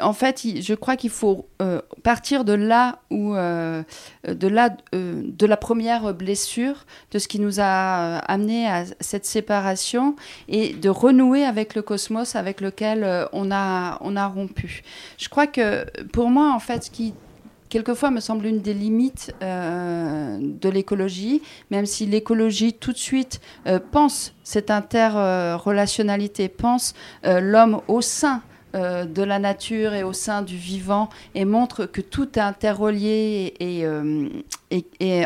[0.00, 3.82] en fait, je crois qu'il faut euh, partir de là où, euh,
[4.26, 9.26] de là, euh, de la première blessure, de ce qui nous a amené à cette
[9.26, 10.16] séparation,
[10.48, 14.82] et de renouer avec le cosmos avec lequel on a, on a rompu.
[15.18, 17.14] Je crois que pour moi, en fait, ce qui
[17.68, 23.40] quelquefois me semble une des limites de l'écologie, même si l'écologie tout de suite
[23.92, 28.42] pense cette interrelationnalité, pense l'homme au sein
[28.76, 33.54] euh, de la nature et au sein du vivant et montre que tout est interrelié
[33.58, 34.28] et, euh,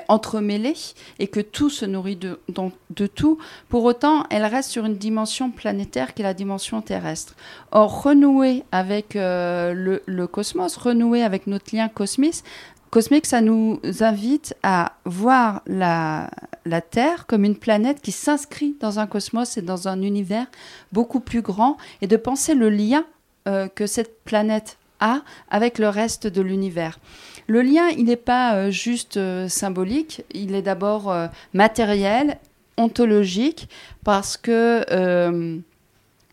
[0.09, 0.73] entremêlé
[1.19, 2.39] et que tout se nourrit de,
[3.07, 3.37] tout.
[3.69, 7.35] Pour autant, elle reste sur une dimension planétaire qui est la dimension terrestre.
[7.71, 12.45] Or, renouer avec euh, le, cosmos, renouer avec notre lien cosmique,
[12.89, 16.31] cosmique, ça nous invite à voir la,
[16.65, 20.47] la Terre comme une planète qui s'inscrit dans un cosmos et dans un univers
[20.93, 23.05] beaucoup plus grand et de penser le lien
[23.47, 26.99] euh, que cette planète a avec le reste de l'univers.
[27.47, 31.15] Le lien, il n'est pas euh, juste euh, symbolique, il est d'abord
[31.53, 32.39] matériel
[32.79, 33.69] ontologique
[34.03, 35.63] parce que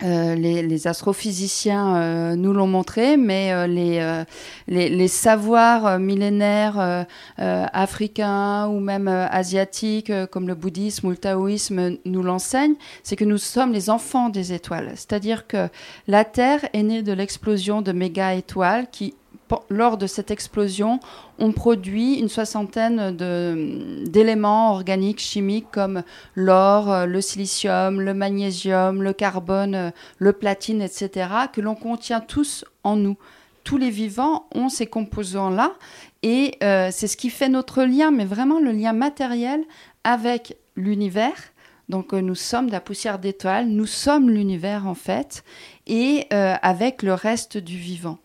[0.03, 4.23] euh, euh, les, astrophysiciens euh, nous l'ont montré, mais les,
[4.67, 7.05] les, savoirs millénaires
[7.37, 13.37] africains ou même asiatiques, comme le bouddhisme ou le taoïsme, nous l'enseignent, c'est que nous
[13.37, 14.91] sommes les enfants des étoiles.
[14.95, 15.69] C'est-à-dire que
[16.07, 19.13] la Terre est née de l'explosion de méga-étoiles qui
[19.69, 20.99] lors de cette explosion,
[21.39, 23.15] on produit une soixantaine
[24.05, 26.03] d'éléments organiques, chimiques comme
[26.35, 32.95] l'or, le silicium, le magnésium, le carbone, le platine, etc., que l'on contient tous en
[32.95, 33.17] nous.
[33.63, 35.73] Tous les vivants ont ces composants-là
[36.23, 39.63] et euh, c'est ce qui fait notre lien, mais vraiment le lien matériel
[40.03, 41.35] avec l'univers.
[41.89, 45.43] Donc euh, nous sommes de la poussière d'étoiles, nous sommes l'univers en fait,
[45.87, 48.19] et euh, avec le reste du vivant.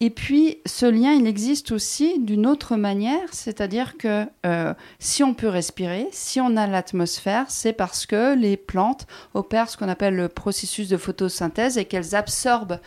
[0.00, 5.34] Et puis, ce lien, il existe aussi d'une autre manière, c'est-à-dire que euh, si on
[5.34, 10.14] peut respirer, si on a l'atmosphère, c'est parce que les plantes opèrent ce qu'on appelle
[10.14, 12.78] le processus de photosynthèse et qu'elles absorbent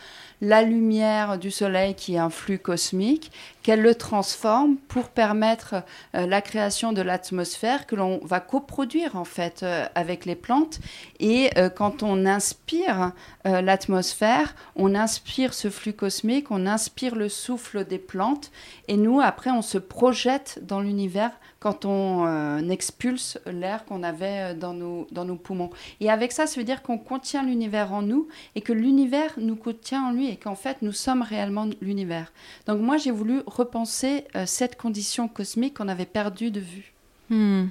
[0.42, 3.30] la lumière du soleil qui est un flux cosmique,
[3.62, 5.76] qu'elle le transforme pour permettre
[6.16, 10.80] euh, la création de l'atmosphère que l'on va coproduire en fait euh, avec les plantes.
[11.20, 13.12] Et euh, quand on inspire
[13.44, 18.52] l'atmosphère, on inspire ce flux cosmique, on inspire le souffle des plantes,
[18.86, 24.50] et nous après on se projette dans l'univers quand on euh, expulse l'air qu'on avait
[24.50, 25.70] euh, dans nos, dans nos poumons.
[26.00, 29.54] Et avec ça, ça veut dire qu'on contient l'univers en nous et que l'univers nous
[29.54, 32.32] contient en lui et qu'en fait, nous sommes réellement l'univers.
[32.66, 36.92] Donc moi, j'ai voulu repenser euh, cette condition cosmique qu'on avait perdue de vue.
[37.30, 37.68] Hmm.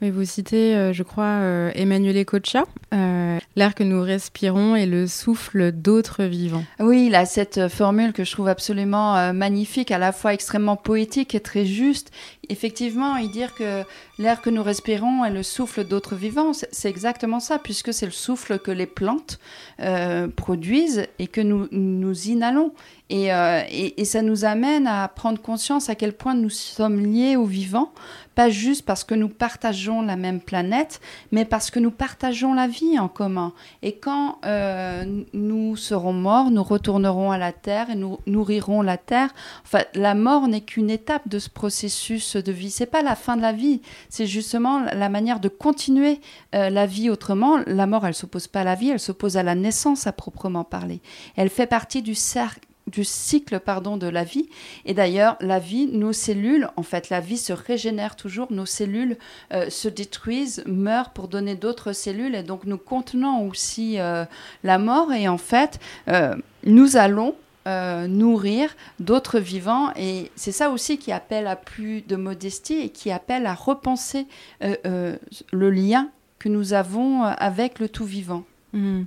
[0.00, 1.40] Oui, vous citez, je crois,
[1.74, 6.64] Emmanuel Ecocha, l'air que nous respirons est le souffle d'autres vivants.
[6.80, 11.34] Oui, il a cette formule que je trouve absolument magnifique, à la fois extrêmement poétique
[11.34, 12.10] et très juste,
[12.48, 13.84] effectivement, il dire que
[14.18, 18.12] l'air que nous respirons est le souffle d'autres vivants, c'est exactement ça, puisque c'est le
[18.12, 19.38] souffle que les plantes
[19.80, 22.72] euh, produisent et que nous, nous inhalons.
[23.12, 27.36] Euh, et, et, ça nous amène à prendre conscience à quel point nous sommes liés
[27.36, 27.92] aux vivants,
[28.34, 31.00] pas juste parce que nous partageons la même planète,
[31.30, 33.52] mais parce que nous partageons la vie en commun.
[33.82, 38.96] Et quand euh, nous serons morts, nous retournerons à la Terre et nous nourrirons la
[38.96, 39.28] Terre.
[39.64, 42.70] Enfin, la mort n'est qu'une étape de ce processus de vie.
[42.70, 46.20] C'est pas la fin de la vie, c'est justement la manière de continuer
[46.54, 47.58] euh, la vie autrement.
[47.66, 50.64] La mort, elle s'oppose pas à la vie, elle s'oppose à la naissance à proprement
[50.64, 51.00] parler.
[51.36, 54.48] Elle fait partie du cycle pardon de la vie
[54.84, 59.16] et d'ailleurs la vie nos cellules en fait la vie se régénère toujours nos cellules
[59.52, 64.24] euh, se détruisent meurent pour donner d'autres cellules et donc nous contenons aussi euh,
[64.64, 65.78] la mort et en fait
[66.64, 67.34] nous allons
[67.66, 69.92] euh, nourrir d'autres vivants.
[69.96, 74.26] Et c'est ça aussi qui appelle à plus de modestie et qui appelle à repenser
[74.62, 75.16] euh, euh,
[75.52, 78.44] le lien que nous avons avec le tout vivant.
[78.74, 79.02] Mmh.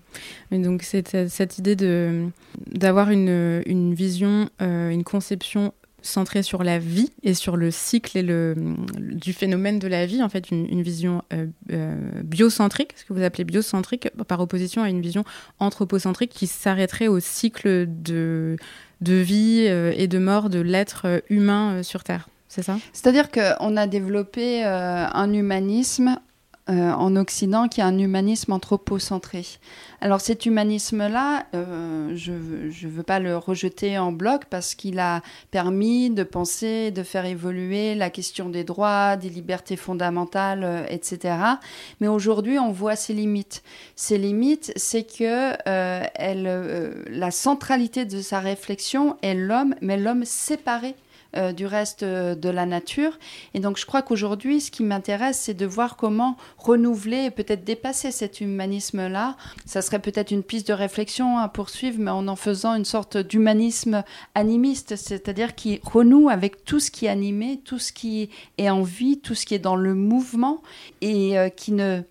[0.51, 2.27] donc cette, cette idée de
[2.67, 5.73] d'avoir une, une vision, une conception
[6.05, 8.55] centrée sur la vie et sur le cycle et le,
[8.97, 13.23] du phénomène de la vie, en fait, une, vision euh, euh, biocentrique, ce que vous
[13.23, 15.23] appelez biocentrique, par opposition à une vision
[15.59, 18.57] anthropocentrique qui s'arrêterait au cycle de,
[19.01, 22.29] de vie euh, et de mort de l'être humain sur Terre.
[22.47, 22.77] C'est ça?
[22.93, 26.19] C'est-à-dire qu'on a développé un humanisme
[26.67, 29.45] euh, en Occident qui a un humanisme anthropocentré.
[30.01, 35.21] Alors cet humanisme-là, euh, je ne veux pas le rejeter en bloc parce qu'il a
[35.51, 41.36] permis de penser, de faire évoluer la question des droits, des libertés fondamentales, euh, etc.
[42.01, 43.62] Mais aujourd'hui, on voit ses limites.
[43.95, 50.95] Ses limites, c'est que la centralité de sa réflexion est l'homme, mais l'homme séparé
[51.37, 53.17] euh, du reste euh, de la nature.
[53.53, 57.63] Et donc je crois qu'aujourd'hui, ce qui m'intéresse, c'est de voir comment renouveler et peut-être
[57.63, 59.35] dépasser cet humanisme-là.
[59.65, 63.17] Ça serait peut-être une piste de réflexion à poursuivre, mais en en faisant une sorte
[63.17, 68.69] d'humanisme animiste, c'est-à-dire qui renoue avec tout ce qui est animé, tout ce qui est
[68.69, 70.61] en vie, tout ce qui est dans le mouvement,
[71.01, 72.01] et euh, qui ne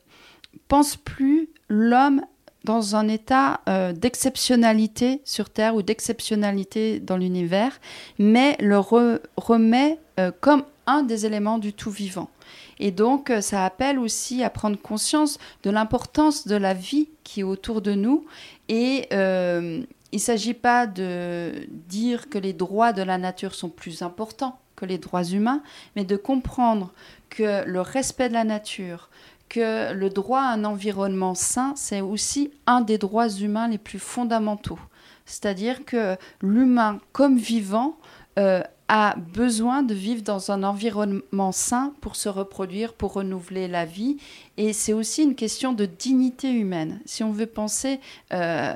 [0.68, 2.22] pense plus l'homme
[2.64, 7.78] dans un état euh, d'exceptionnalité sur Terre ou d'exceptionnalité dans l'univers,
[8.18, 12.30] mais le remet euh, comme un des éléments du tout vivant.
[12.78, 17.40] Et donc, euh, ça appelle aussi à prendre conscience de l'importance de la vie qui
[17.40, 18.24] est autour de nous.
[18.68, 19.86] Et il
[20.16, 24.86] ne s'agit pas de dire que les droits de la nature sont plus importants que
[24.86, 25.62] les droits humains,
[25.96, 26.92] mais de comprendre
[27.30, 29.10] que le respect de la nature,
[29.54, 34.00] que le droit à un environnement sain, c'est aussi un des droits humains les plus
[34.00, 34.80] fondamentaux.
[35.26, 37.96] C'est-à-dire que l'humain comme vivant
[38.36, 43.86] euh, a besoin de vivre dans un environnement sain pour se reproduire, pour renouveler la
[43.86, 44.18] vie.
[44.58, 47.00] Et c'est aussi une question de dignité humaine.
[47.06, 47.98] Si on veut penser
[48.32, 48.74] euh,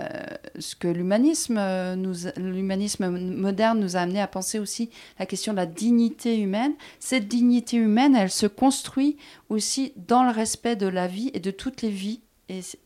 [0.58, 1.60] ce que l'humanisme,
[2.36, 4.88] l'humanisme moderne nous a amené à penser aussi
[5.18, 9.18] la question de la dignité humaine, cette dignité humaine, elle se construit
[9.50, 12.20] aussi dans le respect de la vie et de toutes les vies.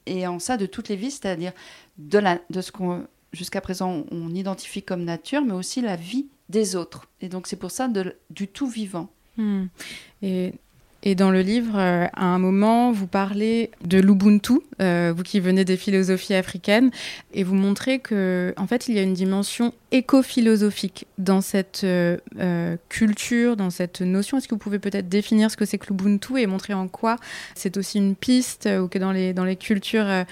[0.07, 1.53] Et, en ça, de toutes les vies, c'est-à-dire
[1.97, 2.21] de,
[2.51, 7.09] de ce qu'on jusqu'à présent on identifie comme nature, mais aussi la vie des autres.
[7.21, 7.89] Et donc c'est pour ça
[8.31, 9.09] du tout vivant.
[9.37, 9.65] Hmm.
[10.23, 10.53] Et,
[11.03, 15.41] et, dans le livre, euh, à un moment, vous parlez de l'Ubuntu, euh, vous qui
[15.41, 16.91] venez des philosophies africaines,
[17.33, 22.77] et vous montrez que, en fait, il y a une dimension éco-philosophique dans cette euh,
[22.89, 24.39] culture, dans cette notion.
[24.39, 27.17] Est-ce que vous pouvez peut-être définir ce que c'est que l'Ubuntu et montrer en quoi
[27.55, 30.25] c'est aussi une piste ou que dans les, dans les cultures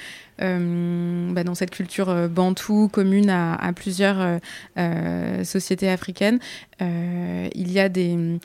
[0.42, 4.38] euh, bah, dans cette culture euh, bantou commune à, plusieurs
[4.78, 6.38] euh, sociétés africaines,
[6.80, 8.38] il y a des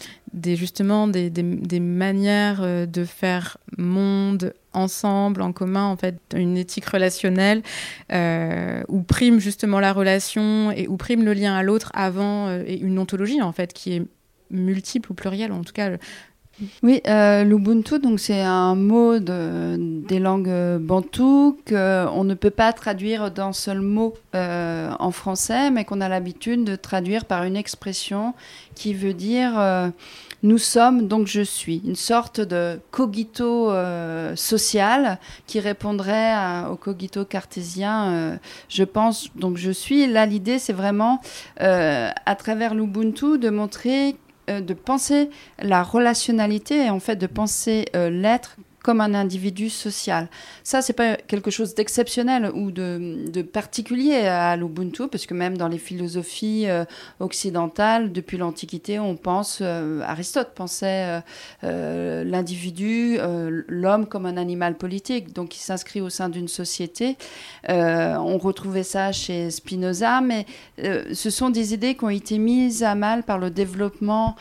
[0.56, 7.62] justement des, des, manières de faire monde ensemble, en commun, en fait, une éthique relationnelle
[8.88, 13.00] où prime justement la relation et où prime le lien à l'autre avant et une
[13.00, 14.04] ontologie en fait qui est
[14.52, 15.92] multiple ou plurielle, en tout cas
[16.84, 23.30] oui, euh, l'Ubuntu, donc c'est un mot des langues bantoues qu'on ne peut pas traduire
[23.30, 28.34] d'un seul mot euh, en français, mais qu'on a l'habitude de traduire par une expression
[28.74, 29.90] qui veut dire euh,
[30.44, 33.72] nous sommes, donc je suis, une sorte de cogito
[34.36, 38.38] social qui répondrait au cogito cartésien,
[38.70, 40.06] je pense, donc je suis.
[40.06, 41.20] Là, l'idée, c'est vraiment,
[41.58, 45.30] à travers l'Ubuntu, de montrer euh, de penser
[45.60, 50.28] la relationnalité et en fait de penser euh, l'être comme un individu social.
[50.64, 55.68] Ça, c'est pas quelque chose d'exceptionnel ou de, particulier à l'Ubuntu, parce que même dans
[55.68, 56.86] les philosophies euh,
[57.20, 61.20] occidentales, depuis l'Antiquité, on pense, euh, Aristote pensait
[61.64, 63.18] euh, l'individu,
[63.68, 67.18] l'homme comme un animal politique, donc il s'inscrit au sein d'une société.
[67.68, 70.46] on retrouvait ça chez Spinoza, mais
[70.78, 74.36] ce sont des idées qui ont été mises à mal par le développement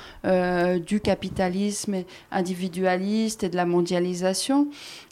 [0.86, 4.34] du capitalisme individualiste et de la mondialisation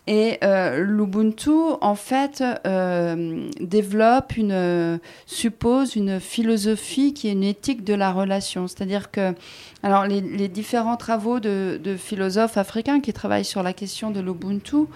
[0.08, 1.50] et euh, l'Ubuntu,
[1.80, 8.66] en fait, euh, développe une, suppose une philosophie qui est une éthique de la relation.
[8.66, 9.34] C'est-à-dire que,
[9.84, 14.86] alors, les, différents travaux de, de, philosophes africains qui travaillent sur la question de l'Ubuntu,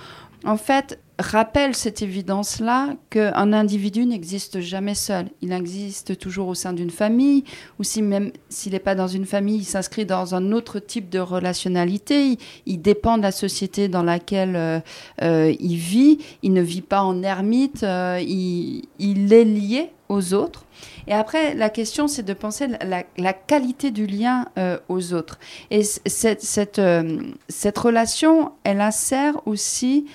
[0.45, 5.29] en fait, rappelle cette évidence-là qu'un individu n'existe jamais seul.
[5.41, 7.45] Il existe toujours au sein d'une famille,
[7.79, 11.09] ou si même s'il n'est pas dans une famille, il s'inscrit dans un autre type
[11.09, 12.39] de relationnalité.
[12.67, 14.81] Il, dépend de la société dans laquelle euh,
[15.23, 16.19] euh, il vit.
[16.43, 17.83] Il ne vit pas en ermite.
[17.83, 20.67] Euh, il, est lié aux autres.
[21.09, 22.69] Et après, la question, c'est de penser
[23.17, 24.47] la, qualité du lien
[24.89, 25.39] aux autres.
[25.71, 26.79] Et cette,
[27.77, 30.07] relation, elle insère aussi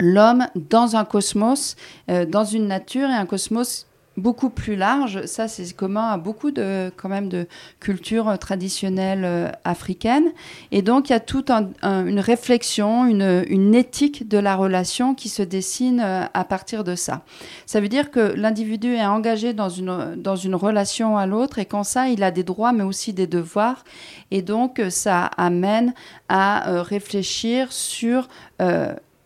[0.00, 1.76] l'homme dans un cosmos,
[2.10, 3.86] euh, dans une nature et un cosmos
[4.18, 5.24] beaucoup plus large.
[5.26, 7.46] Ça, c'est commun à beaucoup de, quand même, de
[7.80, 10.30] cultures traditionnelles euh, africaines.
[10.72, 15.28] Et donc, il y a toute une réflexion, une, une, éthique de la relation qui
[15.28, 17.22] se dessine à partir de ça.
[17.66, 21.66] Ça veut dire que l'individu est engagé dans une, dans une relation à l'autre et
[21.66, 23.84] qu'en ça, il a des droits, mais aussi des devoirs.
[24.30, 25.94] Et donc, ça amène
[26.28, 28.28] à réfléchir sur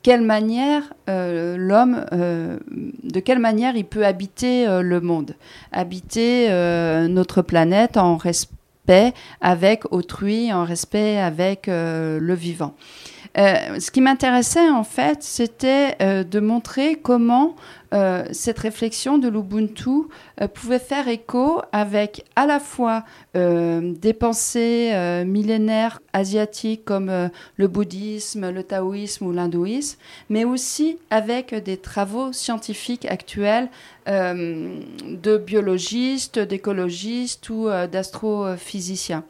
[0.02, 2.58] quelle manière euh, l'homme, euh,
[3.02, 5.34] de quelle manière il peut habiter euh, le monde,
[5.70, 6.48] habiter
[7.08, 12.74] notre planète en respect avec autrui, en respect avec le vivant.
[13.36, 17.54] Ce qui m'intéressait en fait, c'était de montrer comment
[17.92, 20.08] euh, cette réflexion de l'Ubuntu
[20.54, 24.92] pouvait faire écho avec à la fois des pensées
[25.26, 33.06] millénaires asiatiques comme le bouddhisme, le taoïsme ou l'hindouisme, mais aussi avec des travaux scientifiques
[33.06, 33.68] actuels
[34.06, 39.24] de biologistes, d'écologistes ou d'astrophysiciens.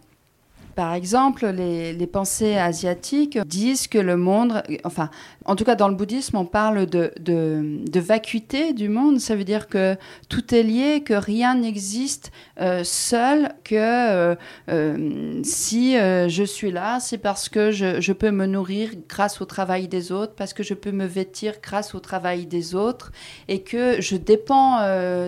[0.74, 5.10] Par exemple, les, pensées asiatiques disent que le monde, enfin,
[5.44, 9.20] en tout cas dans le bouddhisme, on parle de, vacuité du monde.
[9.20, 9.96] Ça veut dire que
[10.28, 14.34] tout est lié, que rien n'existe euh, seul, que euh,
[14.70, 19.44] euh, si je suis là, c'est parce que je, je, peux me nourrir grâce au
[19.44, 23.12] travail des autres, parce que je peux me vêtir grâce au travail des autres,
[23.48, 24.80] et que je dépends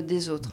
[0.03, 0.51] des autres.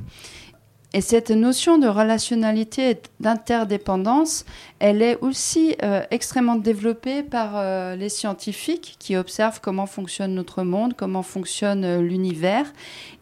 [0.93, 4.43] Et cette notion de relationnalité et d'interdépendance,
[4.79, 10.63] elle est aussi euh, extrêmement développée par euh, les scientifiques qui observent comment fonctionne notre
[10.63, 12.65] monde, comment fonctionne euh, l'univers.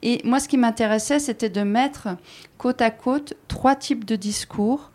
[0.02, 2.08] Et moi, ce qui m'intéressait, c'était de mettre
[2.58, 4.92] côte à côte trois types de discours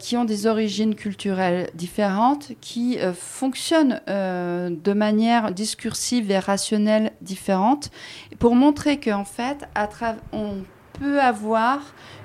[0.00, 7.90] qui ont des origines culturelles différentes, qui fonctionnent de manière discursive et rationnelle différente,
[8.38, 9.88] pour montrer qu'en fait, à
[10.34, 10.56] on
[10.98, 11.80] peut avoir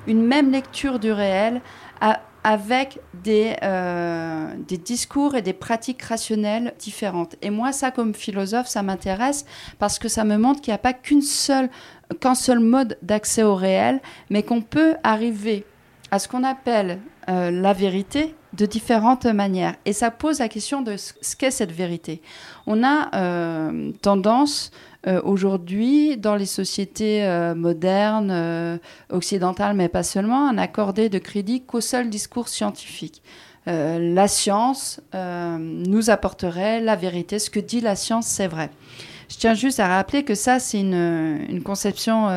[0.08, 1.62] une même lecture du réel
[2.44, 7.36] avec des, euh, des discours et des pratiques rationnelles différentes.
[7.42, 9.46] Et moi, ça, comme philosophe, ça m'intéresse
[9.80, 11.22] parce que ça me montre qu'il n'y a pas qu'un
[12.36, 14.00] seul mode d'accès au réel,
[14.30, 15.66] mais qu'on peut arriver
[16.10, 19.76] à ce qu'on appelle euh, la vérité de différentes manières.
[19.86, 22.22] Et ça pose la question de ce qu'est cette vérité.
[22.66, 24.72] On a euh, tendance
[25.06, 28.78] euh, aujourd'hui, dans les sociétés euh, modernes, euh,
[29.12, 33.22] occidentales, mais pas seulement, à accorder de crédit qu'au seul discours scientifique.
[33.66, 37.38] la science nous apporterait la vérité.
[37.38, 38.70] Ce que dit la science, c'est vrai.
[39.30, 42.30] Je tiens juste à rappeler que ça, c'est une, conception,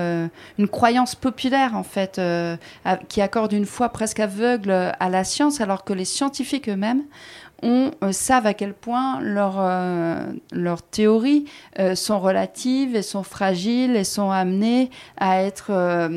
[0.59, 2.21] une croyance populaire, en fait,
[3.09, 7.05] qui accorde une foi presque aveugle à la science, alors que les scientifiques eux-mêmes
[7.63, 11.45] on euh, savent à quel point leurs euh, théories
[11.79, 16.09] euh, sont relatives et sont fragiles et sont amenées à être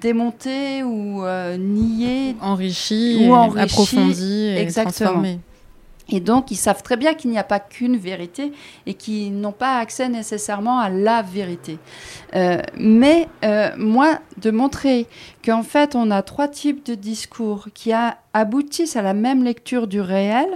[0.00, 1.24] démontées ou
[1.58, 2.36] niées.
[2.40, 5.40] Enrichies, ou approfondies et transformées.
[6.10, 8.52] Et donc, ils savent très bien qu'il n'y a pas qu'une vérité
[8.86, 11.78] et qu'ils n'ont pas accès nécessairement à la vérité.
[12.34, 15.06] Euh, mais euh, moi, de montrer
[15.44, 17.92] qu'en fait, on a trois types de discours qui
[18.34, 20.48] aboutissent à la même lecture du réel,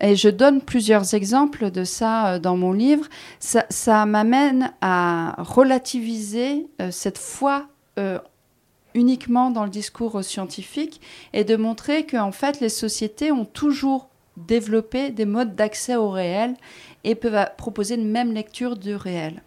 [0.00, 3.06] et je donne plusieurs exemples de ça euh, dans mon livre,
[3.38, 7.66] ça, ça m'amène à relativiser cette foi
[8.94, 11.00] uniquement dans le discours scientifique
[11.32, 14.07] et de montrer qu'en fait, les sociétés ont toujours
[14.46, 16.54] développer des modes d'accès au réel
[17.04, 19.42] et peuvent proposer une même lecture du réel.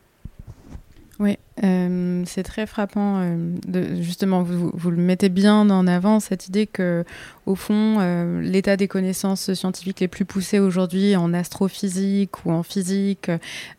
[1.22, 3.20] Oui, euh, c'est très frappant.
[3.20, 7.06] Euh, de, justement, vous, vous, le mettez bien en avant, cette idée que,
[7.46, 12.64] au fond, euh, l'état des connaissances scientifiques les plus poussées aujourd'hui en astrophysique ou en
[12.64, 13.30] physique,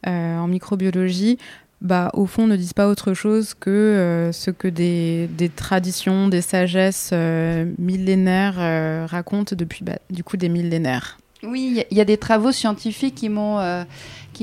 [0.07, 1.39] en microbiologie,
[1.83, 6.29] bah, au fond, ne disent pas autre chose que euh, ce que des, des, traditions,
[6.29, 11.19] des sagesses euh, millénaires euh, racontent depuis bah, du coup des millénaires.
[11.43, 13.59] Oui, il y, a des travaux scientifiques qui m'ont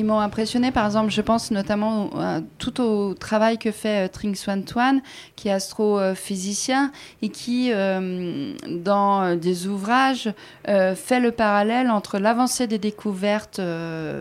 [0.03, 0.71] m'ont impressionné.
[0.71, 2.09] Par exemple, je pense notamment
[2.57, 5.01] tout au travail que fait euh, Tring Swan Twan,
[5.35, 6.91] qui est astrophysicien
[7.21, 10.33] et qui, euh, dans euh, des ouvrages,
[10.65, 13.59] fait le parallèle entre l'avancée des découvertes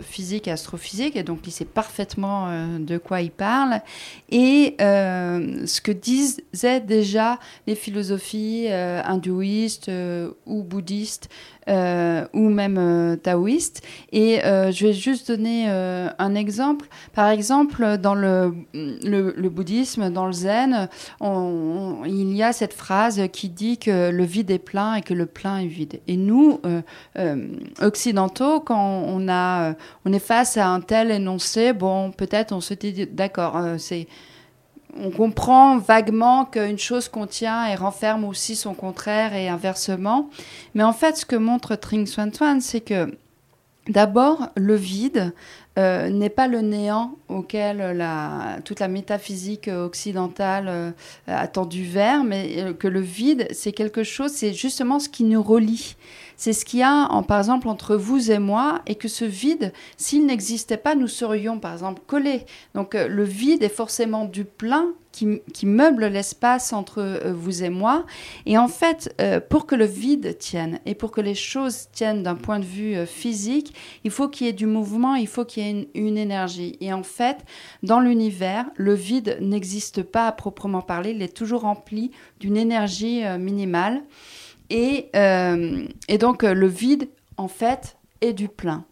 [0.03, 2.49] physiques et astrophysiques, et donc il sait parfaitement
[2.79, 3.83] de quoi il parle,
[4.31, 9.91] et ce que disaient déjà les philosophies hindouistes
[10.47, 13.83] ou bouddhistes euh, ou même euh, taoïste.
[14.13, 16.87] Et euh, je vais juste donner un exemple.
[17.15, 18.53] Par exemple, dans le,
[19.49, 20.89] bouddhisme, dans le zen,
[21.21, 25.27] il y a cette phrase qui dit que le vide est plein et que le
[25.27, 26.01] plein est vide.
[26.07, 26.61] Et nous,
[27.81, 29.27] occidentaux, quand on,
[30.05, 34.07] on est face à un tel énoncé, bon, peut-être on se dit, d'accord, c'est
[34.97, 40.31] on comprend vaguement qu'une chose contient et renferme aussi son contraire et inversement.
[40.75, 43.15] Mais en fait, ce que montre Tring Swan c'est que
[43.89, 45.33] d'abord, le vide
[45.79, 47.79] euh, n'est pas le néant auquel
[48.65, 50.91] toute la métaphysique occidentale euh,
[51.29, 55.25] a tendu vers, mais euh, que le vide, c'est quelque chose, c'est justement ce qui
[55.25, 55.97] nous relie
[56.39, 59.73] c'est ce qu'il y a, par exemple, entre vous et moi, et que ce vide,
[59.97, 62.47] s'il n'existait pas, nous serions, par exemple, collés.
[62.77, 67.71] Donc euh, le vide est forcément du plein qui, meuble l'espace entre euh, vous et
[67.71, 68.07] moi.
[68.47, 72.23] Et en fait, euh, pour que le vide tienne et pour que les choses tiennent
[72.23, 73.75] d'un point de vue physique,
[74.05, 76.77] il faut qu'il y ait du mouvement, il faut qu'il y ait une, énergie.
[76.81, 77.39] Et en fait,
[77.83, 83.25] dans l'univers, le vide n'existe pas à proprement parler, il est toujours rempli d'une énergie
[83.41, 84.05] minimale.
[84.73, 88.85] Euh, et, donc euh, le vide, en fait, est du plein.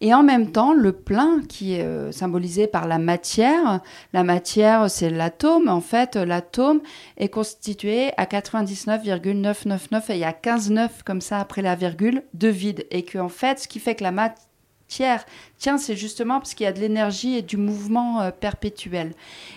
[0.00, 3.80] Et en même temps, le plein qui est euh, symbolisé par la matière,
[4.12, 6.80] la matière c'est l'atome, en fait l'atome
[7.16, 12.22] est constitué à 99,999 et il y a 15 9 comme ça après la virgule
[12.34, 12.86] de vide.
[12.90, 15.24] Et que en fait, ce qui fait que la matière
[15.58, 19.12] tient, c'est justement parce qu'il y a de l'énergie et du mouvement perpétuel.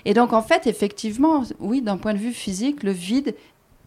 [0.05, 3.35] Et donc en fait, effectivement, oui, d'un point de vue physique, le vide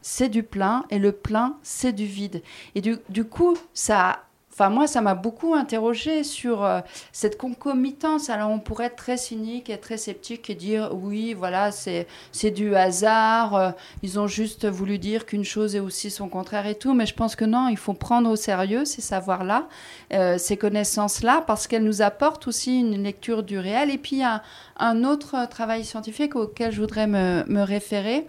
[0.02, 2.42] c'est du plein et le plein, c'est du vide.
[2.74, 4.20] Et du, coup, ça
[4.52, 6.80] Enfin, moi, ça m'a beaucoup interrogé sur euh,
[7.12, 8.28] cette concomitance.
[8.28, 12.06] Alors, on pourrait être très cynique et très sceptique et dire oui, voilà, c'est
[12.50, 13.54] du hasard.
[13.54, 13.70] Euh,
[14.02, 16.92] ils ont juste voulu dire qu'une chose est aussi son contraire et tout.
[16.92, 19.66] Mais je pense que non, il faut prendre au sérieux ces savoirs-là,
[20.12, 23.88] euh, ces connaissances-là, parce qu'elles nous apportent aussi une lecture du réel.
[23.88, 24.42] Et puis, a
[24.78, 28.26] un autre travail scientifique auquel je voudrais me, me référer,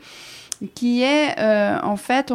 [0.75, 1.39] qui est
[1.83, 2.31] en fait,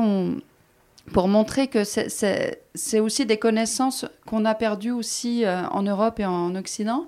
[1.13, 6.27] pour montrer que c'est aussi des connaissances qu'on a perdues aussi euh, en Europe et
[6.27, 7.07] en Occident,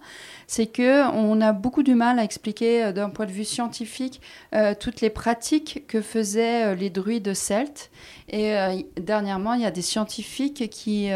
[0.49, 4.21] c'est que on a beaucoup du mal à expliquer euh, d'un point de vue scientifique
[4.55, 7.91] euh, toutes les pratiques que faisaient les druides celtes.
[8.31, 8.57] Et
[9.01, 11.09] dernièrement, il y a des scientifiques qui,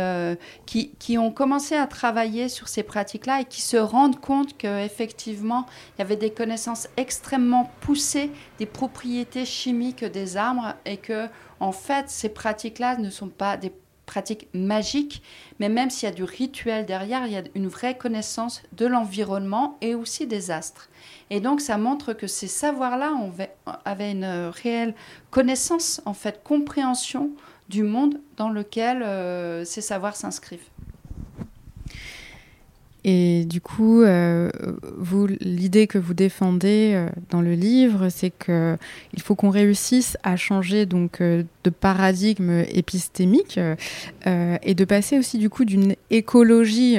[0.65, 5.67] qui, qui, ont commencé à travailler sur ces pratiques-là et qui se rendent compte qu'effectivement,
[5.95, 11.29] il y avait des connaissances extrêmement poussées des propriétés chimiques des arbres et que
[11.61, 13.73] en fait, ces pratiques-là ne sont pas des
[14.13, 15.23] pratiques magiques,
[15.59, 18.85] mais même s'il y a du rituel derrière, il y a une vraie connaissance de
[18.85, 20.91] l'environnement et aussi des astres.
[21.31, 23.15] Et donc, ça montre que ces savoirs-là
[23.87, 24.95] avaient une réelle
[25.31, 27.31] connaissance, en fait, compréhension
[27.71, 30.72] du monde dans lequel euh, ces savoirs s'inscrivent.
[33.05, 34.51] Et du coup, euh,
[35.41, 38.77] l'idée que vous défendez euh, dans le livre, c'est que
[39.13, 43.59] il faut qu'on réussisse à changer donc euh, de paradigme épistémique
[44.27, 46.99] et de passer aussi du coup d'une écologie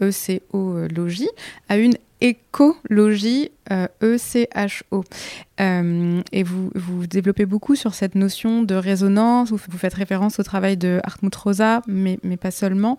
[0.00, 1.28] ECO-logie
[1.68, 5.04] à une écologie ECHO.
[5.60, 10.42] Euh, et vous, vous développez beaucoup sur cette notion de résonance, vous, faites référence au
[10.42, 12.96] travail de Hartmut Rosa, mais, mais pas seulement.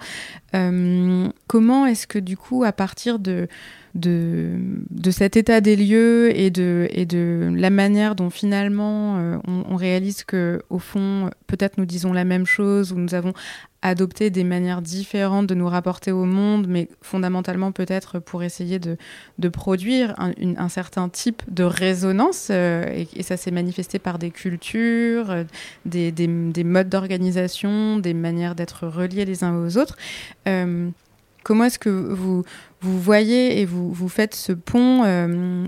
[0.55, 3.47] Euh, comment est-ce que du coup, à partir de,
[3.95, 4.51] de,
[4.89, 9.75] de, cet état des lieux et de, et de la manière dont finalement euh, on,
[9.75, 13.33] réalise que au fond peut-être nous disons la même chose ou nous avons
[13.81, 18.97] adopté des manières différentes de nous rapporter au monde, mais fondamentalement peut-être pour essayer de,
[19.37, 24.19] de produire un, une, un, certain type de résonance, euh, et, ça s'est manifesté par
[24.19, 25.43] des cultures, euh,
[25.85, 29.97] des, des, des, modes d'organisation, des manières d'être reliés les uns aux autres.
[30.47, 30.89] Euh,
[31.43, 32.43] comment est-ce que vous,
[32.81, 35.03] vous voyez et vous, faites ce pont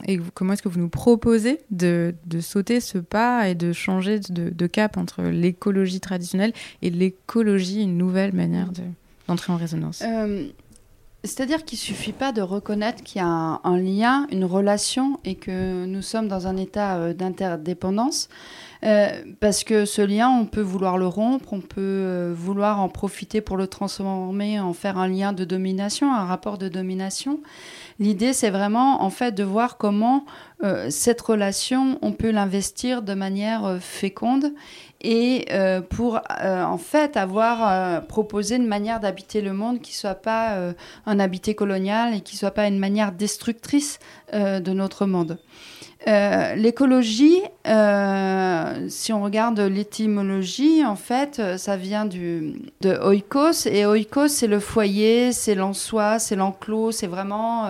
[0.08, 4.68] et comment est-ce que vous nous proposez de, sauter ce pas et de changer de,
[4.68, 8.70] cap entre l'écologie traditionnelle et l'écologie, une nouvelle manière
[9.28, 10.04] d'entrer en résonance?
[11.24, 13.28] C'est-à-dire qu'il ne suffit pas de reconnaître qu'il y a
[13.64, 18.28] un, lien, une relation et que nous sommes dans un état euh, d'interdépendance.
[18.84, 19.10] Euh,
[19.40, 23.40] parce que ce lien, on peut vouloir le rompre, on peut euh, vouloir en profiter
[23.40, 27.40] pour le transformer, en faire un lien de domination, un rapport de domination.
[28.00, 30.26] L'idée, c'est vraiment en fait de voir comment
[30.90, 34.54] cette relation, on peut l'investir de manière féconde
[35.02, 40.74] et euh, pour en fait avoir proposé une manière d'habiter le monde qui soit pas
[41.06, 44.00] un habité colonial et qui soit pas une manière destructrice
[44.34, 45.38] de notre monde.
[46.08, 52.54] Euh, l'écologie, euh, si on regarde l'étymologie, en fait, euh, ça vient de
[53.04, 53.68] oikos.
[53.68, 57.70] Et oikos, c'est le foyer, c'est l'en-soi, c'est l'enclos, c'est vraiment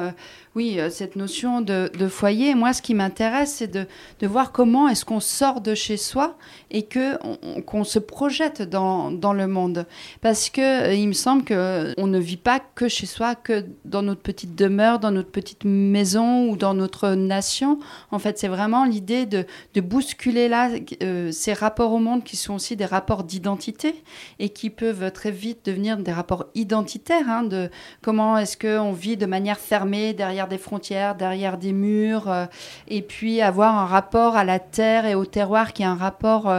[0.53, 2.55] oui, cette notion de, foyer.
[2.55, 3.87] Moi, ce qui m'intéresse, c'est de,
[4.27, 6.35] voir comment est-ce qu'on sort de chez soi
[6.71, 7.17] et que
[7.61, 9.85] qu'on se projette dans, le monde.
[10.19, 14.01] Parce que il me semble que on ne vit pas que chez soi, que dans
[14.01, 17.79] notre petite demeure, dans notre petite maison ou dans notre nation.
[18.21, 19.45] Fait, c'est vraiment l'idée de,
[19.81, 20.69] bousculer là
[21.03, 24.03] euh, ces rapports au monde qui sont aussi des rapports d'identité
[24.39, 27.27] et qui peuvent très vite devenir des rapports identitaires.
[27.27, 27.69] Hein, de
[28.01, 32.45] comment est-ce qu'on vit de manière fermée derrière des frontières, derrière des murs, euh,
[32.87, 36.49] et puis avoir un rapport à la terre et au terroir qui est un rapport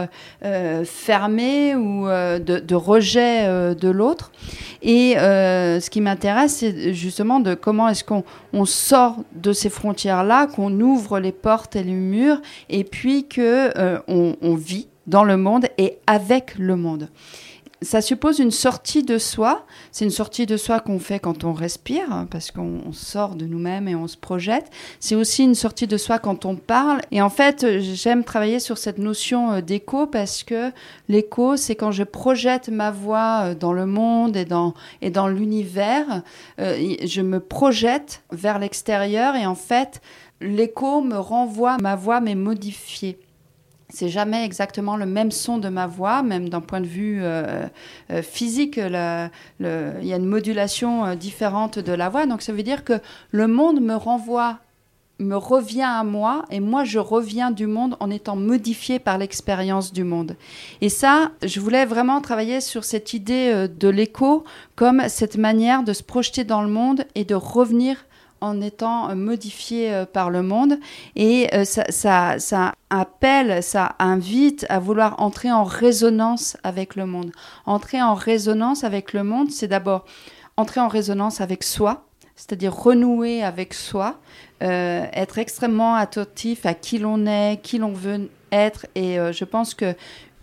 [0.43, 4.31] euh, fermé ou de, rejet de l'autre.
[4.81, 10.47] Et ce qui m'intéresse, c'est justement de comment est-ce qu'on on sort de ces frontières-là,
[10.47, 13.71] qu'on ouvre les portes et les murs, et puis que
[14.07, 17.09] on, on vit dans le monde et avec le monde
[17.83, 19.65] ça suppose une sortie de soi.
[19.91, 23.45] C'est une sortie de soi qu'on fait quand on respire, hein, parce qu'on sort de
[23.45, 24.69] nous-mêmes et on se projette.
[24.99, 27.01] C'est aussi une sortie de soi quand on parle.
[27.11, 30.71] Et en fait, j'aime travailler sur cette notion euh, d'écho parce que
[31.09, 35.27] l'écho, c'est quand je projette ma voix euh, dans le monde et dans, et dans
[35.27, 36.23] l'univers,
[36.59, 40.01] euh, je me projette vers l'extérieur et en fait,
[40.43, 43.17] l'écho me renvoie ma voix mais modifiée
[43.93, 47.67] c'est jamais exactement le même son de ma voix, même d'un point de vue euh,
[48.09, 48.77] euh, physique.
[48.77, 52.25] Il y a une modulation euh, différente de la voix.
[52.25, 52.93] Donc ça veut dire que
[53.29, 54.57] le monde me renvoie
[55.19, 59.93] me revient à moi et moi je reviens du monde en étant modifié par l'expérience
[59.93, 60.35] du monde.
[60.81, 64.43] Et ça, je voulais vraiment travailler sur cette idée de l'écho
[64.75, 68.05] comme cette manière de se projeter dans le monde et de revenir
[68.43, 70.77] en étant euh, modifié euh, par le monde.
[71.15, 77.31] Et ça, ça, ça, appelle, ça invite à vouloir entrer en résonance avec le monde.
[77.65, 80.05] Entrer en résonance avec le monde, c'est d'abord
[80.57, 84.19] entrer en résonance avec soi, c'est-à-dire renouer avec soi,
[84.61, 88.85] euh, être extrêmement attentif à qui l'on est, qui l'on veut être.
[88.95, 89.95] Et euh, je pense que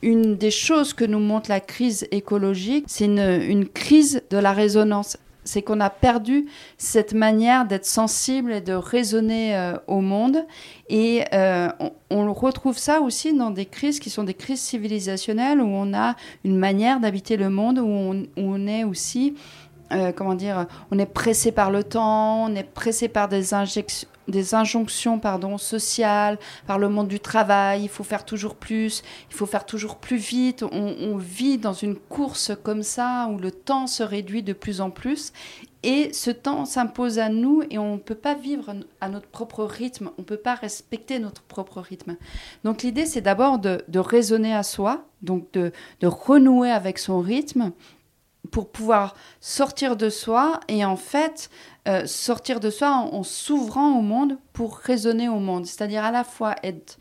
[0.03, 5.18] une des choses que nous montre la crise écologique, c'est une, crise de la résonance.
[5.45, 6.47] C'est qu'on a perdu
[6.78, 10.45] cette manière d'être sensible et de raisonner euh, au monde.
[10.88, 11.24] Et
[12.11, 16.16] on, retrouve ça aussi dans des crises qui sont des crises civilisationnelles où on a
[16.45, 19.34] une manière d'habiter le monde, où on, est aussi
[19.93, 23.55] euh, comment dire, on est pressé par le temps, on est pressé par des,
[24.31, 29.37] des injonctions pardon, sociales, par le monde du travail, il faut faire toujours plus, il
[29.37, 30.62] faut faire toujours plus vite.
[30.62, 34.91] On, vit dans une course comme ça où le temps se réduit de plus en
[34.91, 35.33] plus
[35.83, 39.64] et ce temps s'impose à nous et on ne peut pas vivre à notre propre
[39.64, 42.16] rythme, on ne peut pas respecter notre propre rythme.
[42.64, 47.72] Donc l'idée c'est d'abord de, raisonner à soi, donc de, de renouer avec son rythme
[48.51, 51.51] pour pouvoir sortir de soi et en fait
[51.89, 55.64] euh, sortir de soi en, s'ouvrant au monde pour raisonner au monde.
[55.64, 56.99] C'est-à-dire à la fois être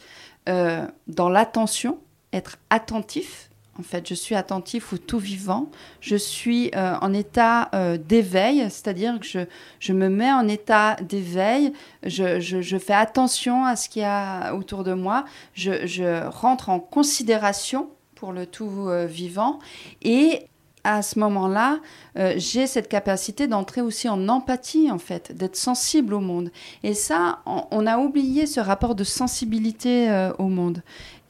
[0.47, 1.99] euh, dans l'attention,
[2.31, 3.49] être attentif.
[3.77, 5.69] En fait, je suis attentif au tout vivant.
[5.99, 7.69] Je suis euh, en état
[8.05, 9.47] d'éveil, c'est-à-dire que
[9.79, 11.73] je, me mets en état d'éveil.
[12.03, 15.25] Je, fais attention à ce qu'il y a autour de moi.
[15.55, 19.59] Je rentre en considération pour le tout vivant.
[20.01, 20.49] Et
[20.83, 21.79] à ce moment-là,
[22.17, 26.51] euh, j'ai cette capacité d'entrer aussi en empathie, en fait, d'être sensible au monde.
[26.83, 30.81] Et ça, on, a oublié ce rapport de sensibilité euh, au monde.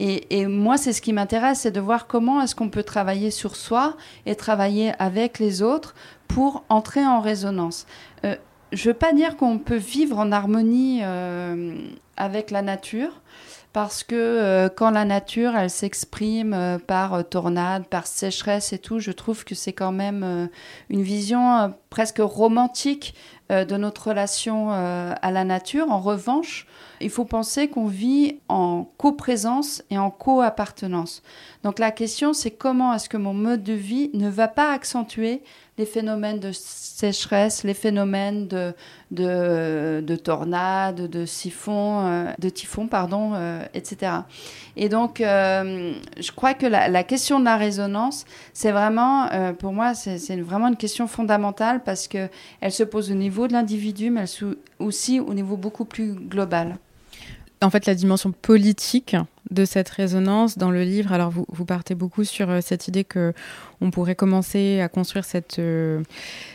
[0.02, 3.58] Et, moi, c'est ce qui m'intéresse, c'est de voir comment est-ce qu'on peut travailler sur
[3.58, 5.94] soi et travailler avec les autres
[6.30, 7.86] pour entrer en résonance.
[8.24, 8.36] Euh,
[8.72, 11.02] je ne veux pas dire qu'on peut vivre en harmonie
[12.16, 13.20] avec la nature
[13.72, 18.80] parce que euh, quand la nature, elle s'exprime euh, par euh, tornade, par sécheresse et
[18.80, 20.50] tout, je trouve que c'est quand même
[20.90, 23.14] une vision presque romantique
[23.50, 25.92] de notre relation à la nature.
[25.92, 26.68] En revanche,
[27.02, 31.24] il faut penser qu'on vit en coprésence et en co-appartenance.
[31.64, 35.42] Donc la question, c'est comment est-ce que mon mode de vie ne va pas accentuer
[35.80, 38.74] les phénomènes de sécheresse, les phénomènes de,
[39.12, 44.12] de, de tornades, de siphons, euh, de typhons, pardon, euh, etc.
[44.76, 49.96] Et donc, euh, je crois que la, question de la résonance, c'est vraiment, pour moi,
[49.96, 52.28] c'est vraiment une question fondamentale parce que
[52.60, 54.26] elle se pose au niveau de l'individu, mais
[54.80, 56.78] aussi au niveau beaucoup plus global.
[57.62, 59.16] En fait, la dimension politique
[59.52, 61.12] de cette résonance dans le livre.
[61.12, 63.34] Alors vous, vous partez beaucoup sur euh, cette idée que
[63.82, 66.04] on pourrait commencer à construire cette, euh,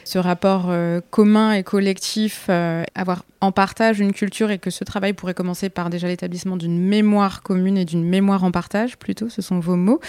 [0.05, 2.51] ce rapport euh, commun et collectif,
[2.95, 6.79] avoir en partage une culture et que ce travail pourrait commencer par déjà l'établissement d'une
[6.79, 10.01] mémoire commune et d'une mémoire en partage plutôt, ce sont vos mots.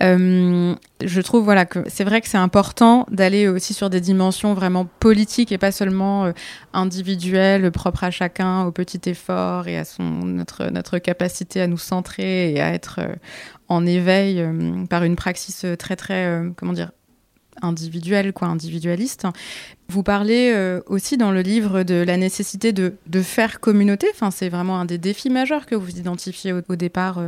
[0.00, 4.86] je trouve voilà que c'est vrai que c'est important d'aller aussi sur des dimensions vraiment
[4.98, 6.32] politiques et pas seulement
[6.72, 11.78] individuelles, propres à chacun, au petit effort et à son notre notre capacité à nous
[11.78, 13.14] centrer et à être euh,
[13.68, 16.92] en éveil euh, par une praxis euh, très très comment dire
[17.62, 19.26] individuelle, quoi, individualiste.
[19.88, 24.08] Vous parlez aussi dans le livre de la nécessité de, de faire communauté.
[24.12, 27.18] Enfin, c'est vraiment un des défis majeurs que vous identifiez au, départ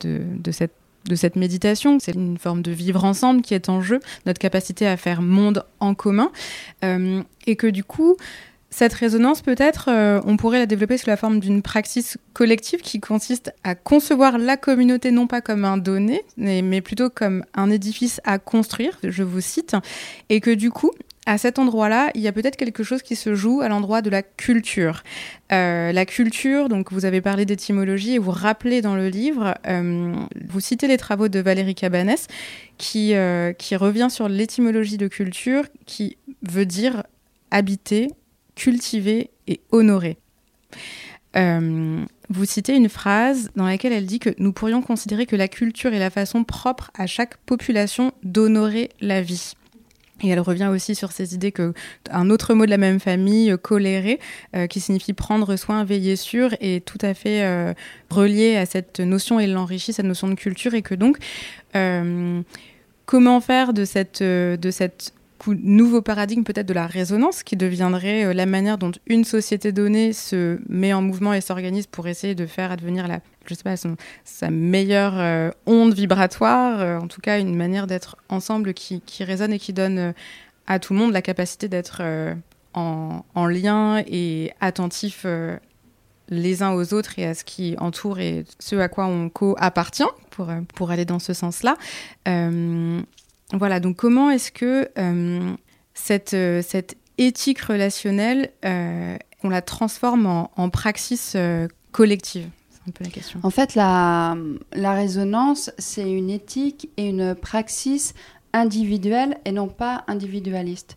[0.00, 0.72] de, de, cette
[1.04, 2.00] de cette méditation.
[2.00, 5.64] C'est une forme de vivre ensemble qui est en jeu, notre capacité à faire monde
[5.78, 6.32] en commun.
[6.82, 8.16] et que du coup,
[8.76, 13.00] cette résonance, peut-être, euh, on pourrait la développer sous la forme d'une praxis collective qui
[13.00, 18.20] consiste à concevoir la communauté non pas comme un donné, mais, plutôt comme un édifice
[18.24, 19.76] à construire, je vous cite,
[20.28, 20.90] et que du coup,
[21.24, 24.10] à cet endroit-là, il y a peut-être quelque chose qui se joue à l'endroit de
[24.10, 25.04] la culture.
[25.52, 30.14] Euh, la culture, donc vous avez parlé d'étymologie et vous rappelez dans le livre, euh,
[30.50, 32.26] vous citez les travaux de Valérie Cabanès
[32.76, 33.14] qui,
[33.56, 37.04] qui revient sur l'étymologie de culture qui veut dire
[37.50, 38.08] habiter,
[38.56, 40.16] cultiver et honorer.
[41.36, 45.48] Euh, vous citez une phrase dans laquelle elle dit que nous pourrions considérer que la
[45.48, 49.52] culture est la façon propre à chaque population d'honorer la vie.
[50.22, 51.74] Et elle revient aussi sur ces idées que
[52.10, 54.18] un autre mot de la même famille, euh, colérer,
[54.56, 57.74] euh, qui signifie prendre soin, veiller sur, est tout à fait
[58.08, 61.18] relié à cette notion et l'enrichit cette notion de culture et que donc
[63.04, 64.22] comment faire de cette
[65.54, 70.12] nouveau paradigme peut-être de la résonance qui deviendrait euh, la manière dont une société donnée
[70.12, 73.74] se met en mouvement et s'organise pour essayer de faire advenir la, je sais pas,
[74.24, 79.52] sa meilleure euh, onde vibratoire, en tout cas une manière d'être ensemble qui, qui, résonne
[79.52, 80.14] et qui donne
[80.66, 82.02] à tout le monde la capacité d'être
[82.74, 85.26] en, en, lien et attentif
[86.28, 90.02] les uns aux autres et à ce qui entoure et ce à quoi on co-appartient
[90.30, 91.76] pour, pour aller dans ce sens-là.
[93.52, 95.52] Euh, voilà, donc comment est-ce que euh,
[95.94, 98.50] cette, euh, cette éthique relationnelle,
[99.42, 101.36] on la transforme en, en praxis
[101.92, 102.48] collective?
[102.88, 103.40] Un peu la question.
[103.42, 104.36] En fait, la,
[104.72, 108.14] la résonance, c'est une éthique et une praxis
[108.52, 110.96] individuelle et non pas individualiste.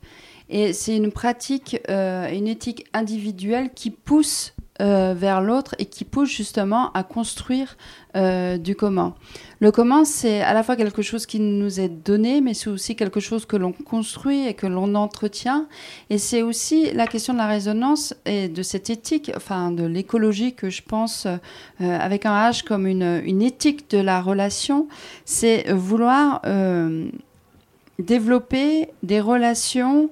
[0.50, 6.30] Et c'est une pratique, une éthique individuelle qui pousse euh, vers l'autre et qui pousse
[6.30, 7.76] justement à construire
[8.16, 9.14] euh, du commun.
[9.60, 12.96] Le commun, c'est à la fois quelque chose qui nous est donné, mais c'est aussi
[12.96, 15.68] quelque chose que l'on construit et que l'on entretient.
[16.10, 20.54] Et c'est aussi la question de la résonance et de cette éthique, enfin de l'écologie
[20.54, 21.38] que je pense euh,
[21.82, 24.88] avec un H comme une, une, éthique de la relation,
[25.26, 26.42] c'est vouloir
[28.00, 30.10] développer des relations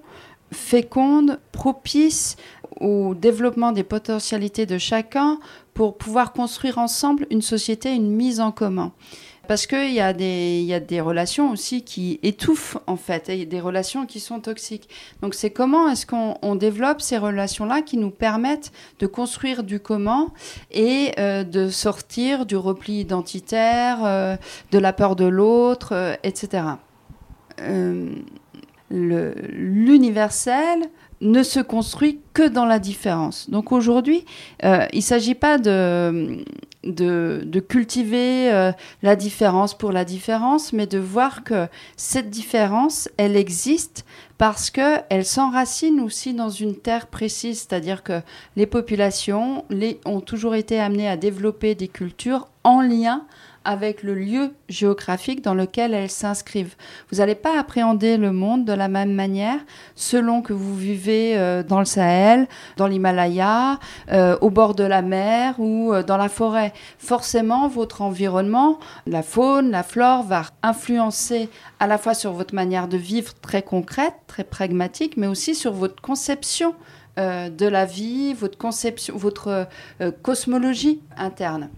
[0.51, 2.37] fécondes, propices
[2.79, 5.39] au développement des potentialités de chacun
[5.73, 8.91] pour pouvoir construire ensemble une société, une mise en commun.
[9.47, 14.19] Parce qu'il y, a des, relations aussi qui étouffent, en fait, et des relations qui
[14.19, 14.89] sont toxiques.
[15.21, 20.27] Donc, c'est comment est-ce qu'on développe ces relations-là qui nous permettent de construire du commun
[20.71, 24.35] et euh, de sortir du repli identitaire, euh,
[24.71, 26.63] de la peur de l'autre, euh, etc.
[28.89, 30.81] L'universel,
[31.21, 33.49] ne se construit que dans la différence.
[33.49, 34.25] Donc aujourd'hui,
[34.63, 36.43] euh, il ne s'agit pas de,
[36.83, 43.35] de, cultiver euh, la différence pour la différence, mais de voir que cette différence, elle
[43.35, 44.05] existe
[44.37, 48.21] parce qu'elle s'enracine aussi dans une terre précise, c'est-à-dire que
[48.55, 53.25] les populations les, ont toujours été amenées à développer des cultures en lien
[54.03, 56.75] le lieu géographique dans lequel elles s'inscrivent.
[57.11, 59.59] Vous n'allez pas appréhender le monde de la même manière
[59.95, 62.47] selon que vous vivez euh, dans le Sahel,
[62.77, 63.79] dans l'Himalaya,
[64.11, 66.73] euh, au bord de la mer ou euh, dans la forêt.
[66.97, 71.49] Forcément, votre environnement, la faune, la flore va influencer
[71.79, 75.73] à la fois sur votre manière de vivre très concrète, très pragmatique, mais aussi sur
[75.73, 76.73] votre conception
[77.17, 79.67] de la vie, votre conception, votre
[80.21, 81.69] cosmologie interne.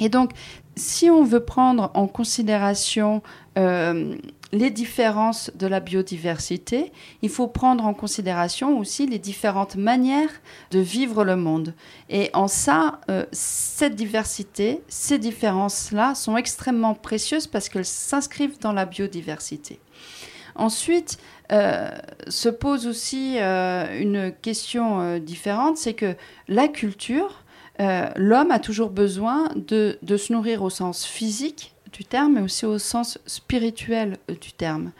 [0.00, 0.30] Et donc,
[0.76, 3.22] si on veut prendre en considération
[3.58, 4.16] euh,
[4.52, 6.92] les différences de la biodiversité,
[7.22, 10.30] il faut prendre en considération aussi les différentes manières
[10.70, 11.74] de vivre le monde.
[12.08, 18.72] Et en ça, euh, cette diversité, ces différences-là sont extrêmement précieuses parce qu'elles s'inscrivent dans
[18.72, 19.78] la biodiversité.
[20.56, 21.18] Ensuite,
[21.52, 21.88] euh,
[22.28, 26.16] se pose aussi une question différente, c'est que
[26.48, 27.44] la culture,
[27.80, 32.66] euh, l'homme a toujours besoin de, se nourrir au sens physique du terme, mais aussi
[32.66, 34.92] au sens spirituel du terme.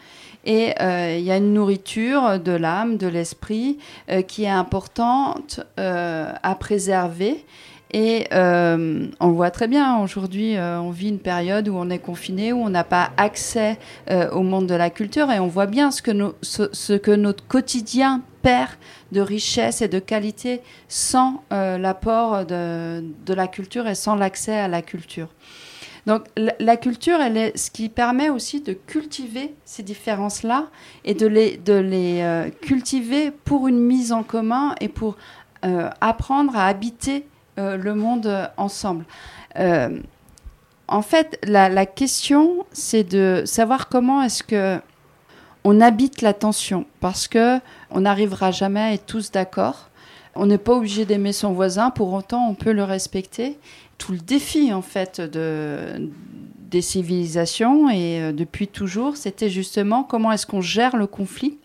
[0.45, 3.79] Et euh, il y a une nourriture de l'âme, de l'esprit,
[4.11, 7.45] euh, qui est importante à préserver.
[7.93, 12.53] Et on le voit très bien, aujourd'hui, on vit une période où on est confiné,
[12.53, 13.79] où on n'a pas accès
[14.09, 18.71] au monde de la culture, et on voit bien ce que, notre quotidien perd
[19.13, 24.69] de richesse et de qualité sans euh, l'apport de, la culture et sans l'accès à
[24.69, 25.29] la culture.
[26.07, 30.69] Donc la, culture, elle est ce qui permet aussi de cultiver ces différences-là
[31.05, 35.17] et de les, de les euh, cultiver pour une mise en commun et pour
[35.65, 37.27] euh, apprendre à habiter
[37.77, 39.05] le monde ensemble.
[39.57, 44.81] en fait, la, la question, c'est de savoir comment est-ce que
[45.65, 47.59] on habite l'attention parce que
[47.91, 49.89] on n'arrivera jamais à être tous d'accord.
[50.35, 53.59] On n'est pas obligé d'aimer son voisin, pour autant on peut le respecter.
[53.99, 56.11] Tout le défi en fait de,
[56.71, 61.59] des civilisations et euh, depuis toujours, c'était justement comment est-ce qu'on gère le conflit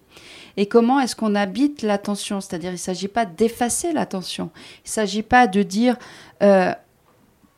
[0.58, 2.42] et comment est-ce qu'on habite l'attention?
[2.42, 4.50] C'est-à-dire, il ne s'agit pas d'effacer l'attention.
[4.86, 5.98] Il ne s'agit pas de dire
[6.44, 6.72] euh,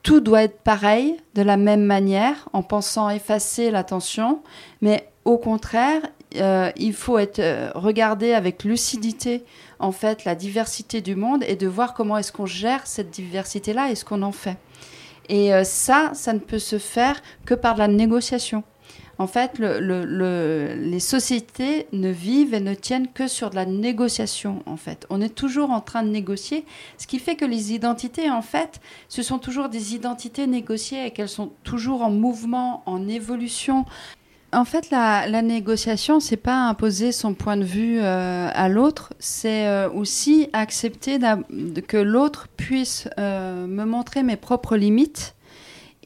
[0.04, 4.42] tout doit être pareil, de la même manière, en pensant effacer l'attention,
[4.82, 6.02] mais au contraire,
[6.38, 9.44] euh, il faut être euh, regarder avec lucidité
[9.80, 13.74] en fait la diversité du monde et de voir comment est-ce qu'on gère cette diversité
[13.74, 14.58] là et ce qu'on en fait.
[15.30, 18.64] Et ça, ça ne peut se faire que par la négociation.
[19.20, 24.62] En fait, les sociétés ne vivent et ne tiennent que sur de la négociation.
[24.68, 26.66] En fait, on est toujours en train de négocier,
[26.98, 31.12] ce qui fait que les identités, en fait, ce sont toujours des identités négociées et
[31.12, 33.86] qu'elles sont toujours en mouvement, en évolution.
[34.54, 39.14] En fait, la, la négociation, c'est pas imposer son point de vue euh, à l'autre,
[39.20, 41.20] c'est euh, aussi accepter
[41.88, 45.36] que l'autre puisse euh, me montrer mes propres limites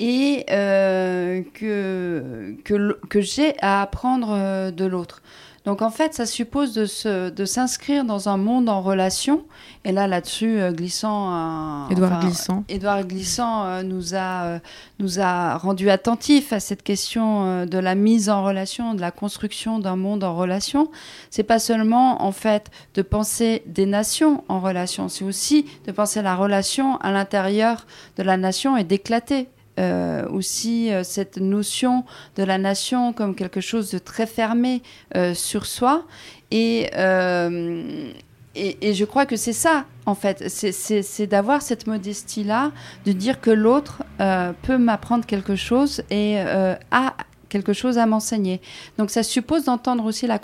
[0.02, 5.22] et que, que, que j'ai à apprendre de l'autre.
[5.66, 9.46] Donc en fait, ça suppose de, s'inscrire dans un monde en relation.
[9.86, 14.60] Et là, là-dessus, euh, Glissant, Édouard Glissant, Édouard Glissant euh, nous a euh,
[15.00, 19.78] nous a rendu attentifs à cette question de la mise en relation, de la construction
[19.78, 20.90] d'un monde en relation.
[21.30, 26.24] C'est pas seulement en fait de penser des nations en relation, c'est aussi de penser
[26.24, 27.86] la relation à l'intérieur
[28.18, 29.48] de la nation et d'éclater
[29.80, 32.04] euh, aussi euh, cette notion
[32.36, 34.84] de la nation comme quelque chose de très fermé
[35.16, 36.06] euh, sur soi.
[36.52, 36.90] Et,
[38.56, 42.74] et, je crois que c'est ça, en fait, c'est d'avoir cette modestie-là,
[43.06, 44.04] de dire que l'autre
[44.64, 46.38] peut m'apprendre quelque chose et
[46.92, 47.14] a
[47.52, 48.62] quelque chose à m'enseigner.
[48.98, 50.40] Donc ça suppose d'entendre aussi la,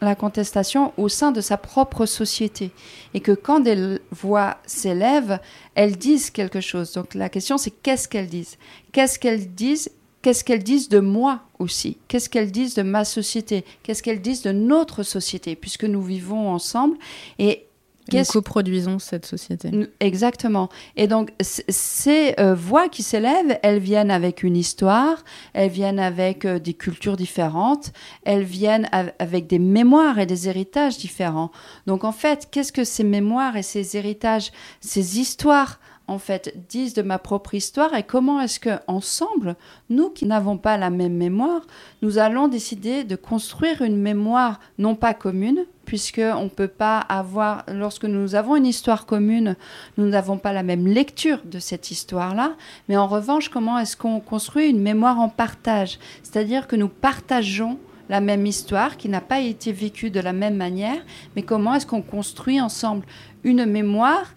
[0.00, 2.72] la contestation au sein de sa propre société.
[3.14, 5.38] Et que quand des voix s'élèvent,
[5.74, 6.92] elles disent quelque chose.
[6.92, 8.56] Donc la question, c'est qu'est-ce qu'elles disent?
[8.92, 9.90] Qu'est-ce qu'elles disent?
[10.22, 11.96] Qu'est-ce qu'elles disent de moi aussi?
[12.08, 13.64] Qu'est-ce qu'elles disent de ma société?
[13.82, 15.56] Qu'est-ce qu'elles disent de notre société?
[15.56, 16.98] Puisque nous vivons ensemble.
[17.38, 17.66] Et
[18.12, 19.70] nous coproduisons cette société?
[20.00, 20.68] Exactement.
[20.96, 26.44] Et donc, ces euh, voix qui s'élèvent, elles viennent avec une histoire, elles viennent avec
[26.44, 27.92] euh, des cultures différentes,
[28.24, 28.88] elles viennent
[29.18, 31.50] avec des mémoires et des héritages différents.
[31.86, 35.78] Donc, en fait, qu'est-ce que ces mémoires et ces héritages, ces histoires
[36.10, 39.54] en fait disent de ma propre histoire et comment est-ce que ensemble,
[39.90, 41.62] nous qui n'avons pas la même mémoire,
[42.02, 47.64] nous allons décider de construire une mémoire non pas commune, puisqu'on ne peut pas avoir,
[47.66, 49.56] lorsque nous avons une histoire commune,
[49.98, 52.52] nous n'avons pas la même lecture de cette histoire-là,
[52.88, 55.98] mais en revanche, comment est-ce qu'on construit une mémoire en partage?
[56.22, 57.76] C'est-à-dire que nous partageons
[58.08, 61.02] la même histoire qui n'a pas été vécue de la même manière,
[61.34, 63.04] mais comment est-ce qu'on construit ensemble
[63.42, 64.32] une mémoire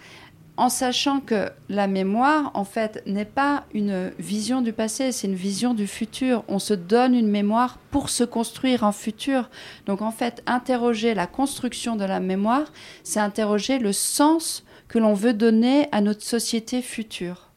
[0.56, 5.36] en sachant que la mémoire, en fait, n'est pas une vision du passé, c'est une
[5.36, 6.44] vision du futur.
[6.48, 9.50] On se donne une mémoire pour se construire un futur.
[9.88, 12.72] Donc, en fait, interroger la construction de la mémoire,
[13.04, 17.48] c'est interroger le sens que l'on veut donner à notre société future.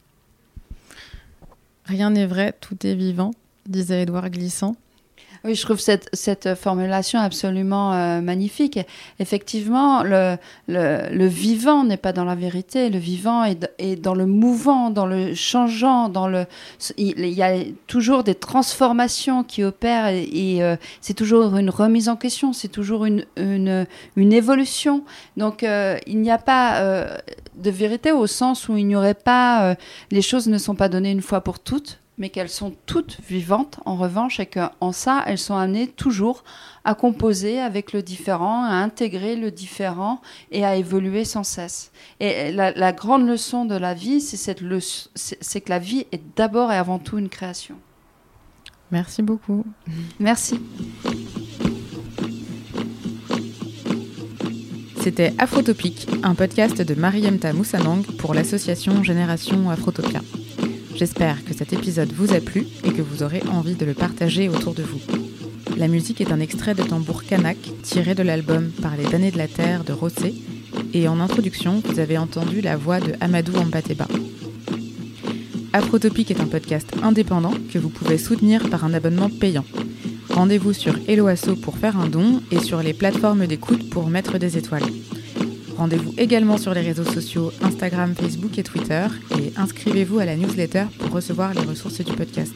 [1.85, 3.31] Rien n'est vrai, tout est vivant,
[3.67, 4.75] disait Édouard Glissant.
[5.43, 8.79] Oui, je trouve cette, formulation absolument euh, magnifique.
[9.19, 10.37] Effectivement, le,
[11.27, 16.09] vivant n'est pas dans la vérité, le vivant est, dans le mouvant, dans le changeant,
[16.09, 16.45] dans le...
[16.97, 17.55] Il, y a
[17.87, 23.05] toujours des transformations qui opèrent et, euh, c'est toujours une remise en question, c'est toujours
[23.05, 23.25] une,
[24.15, 25.03] évolution.
[25.37, 27.07] Donc, euh, il n'y a pas
[27.55, 29.75] de vérité au sens où il n'y aurait pas...
[30.11, 33.79] les choses ne sont pas données une fois pour toutes mais qu'elles sont toutes vivantes
[33.85, 36.43] en revanche et qu'en ça, elles sont amenées toujours
[36.83, 41.91] à composer avec le différent, à intégrer le différent et à évoluer sans cesse.
[42.19, 46.97] Et la, grande leçon de la vie, c'est que la vie est d'abord et avant
[46.97, 47.75] tout une création.
[48.91, 49.65] Merci beaucoup.
[50.19, 50.59] Merci.
[55.01, 60.21] C'était Afrotopique, un podcast de Mariemta Moussanang pour l'association Génération Afrotopia.
[60.97, 64.49] J'espère que cet épisode vous a plu et que vous aurez envie de le partager
[64.49, 64.99] autour de vous.
[65.77, 69.37] La musique est un extrait de tambour kanak tiré de l'album Par les damnés de
[69.37, 70.33] la terre de Rossé
[70.95, 74.07] et en introduction, vous avez entendu la voix de Amadou Ampateba.
[75.71, 79.65] Afrotopique est un podcast indépendant que vous pouvez soutenir par un abonnement payant.
[80.31, 84.57] Rendez-vous sur Eloasso pour faire un don et sur les plateformes d'écoute pour mettre des
[84.57, 84.87] étoiles.
[85.77, 89.05] Rendez-vous également sur les réseaux sociaux Instagram, Facebook et Twitter
[89.39, 92.53] et inscrivez-vous à la newsletter pour recevoir les ressources du podcast.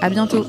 [0.00, 0.44] À bientôt!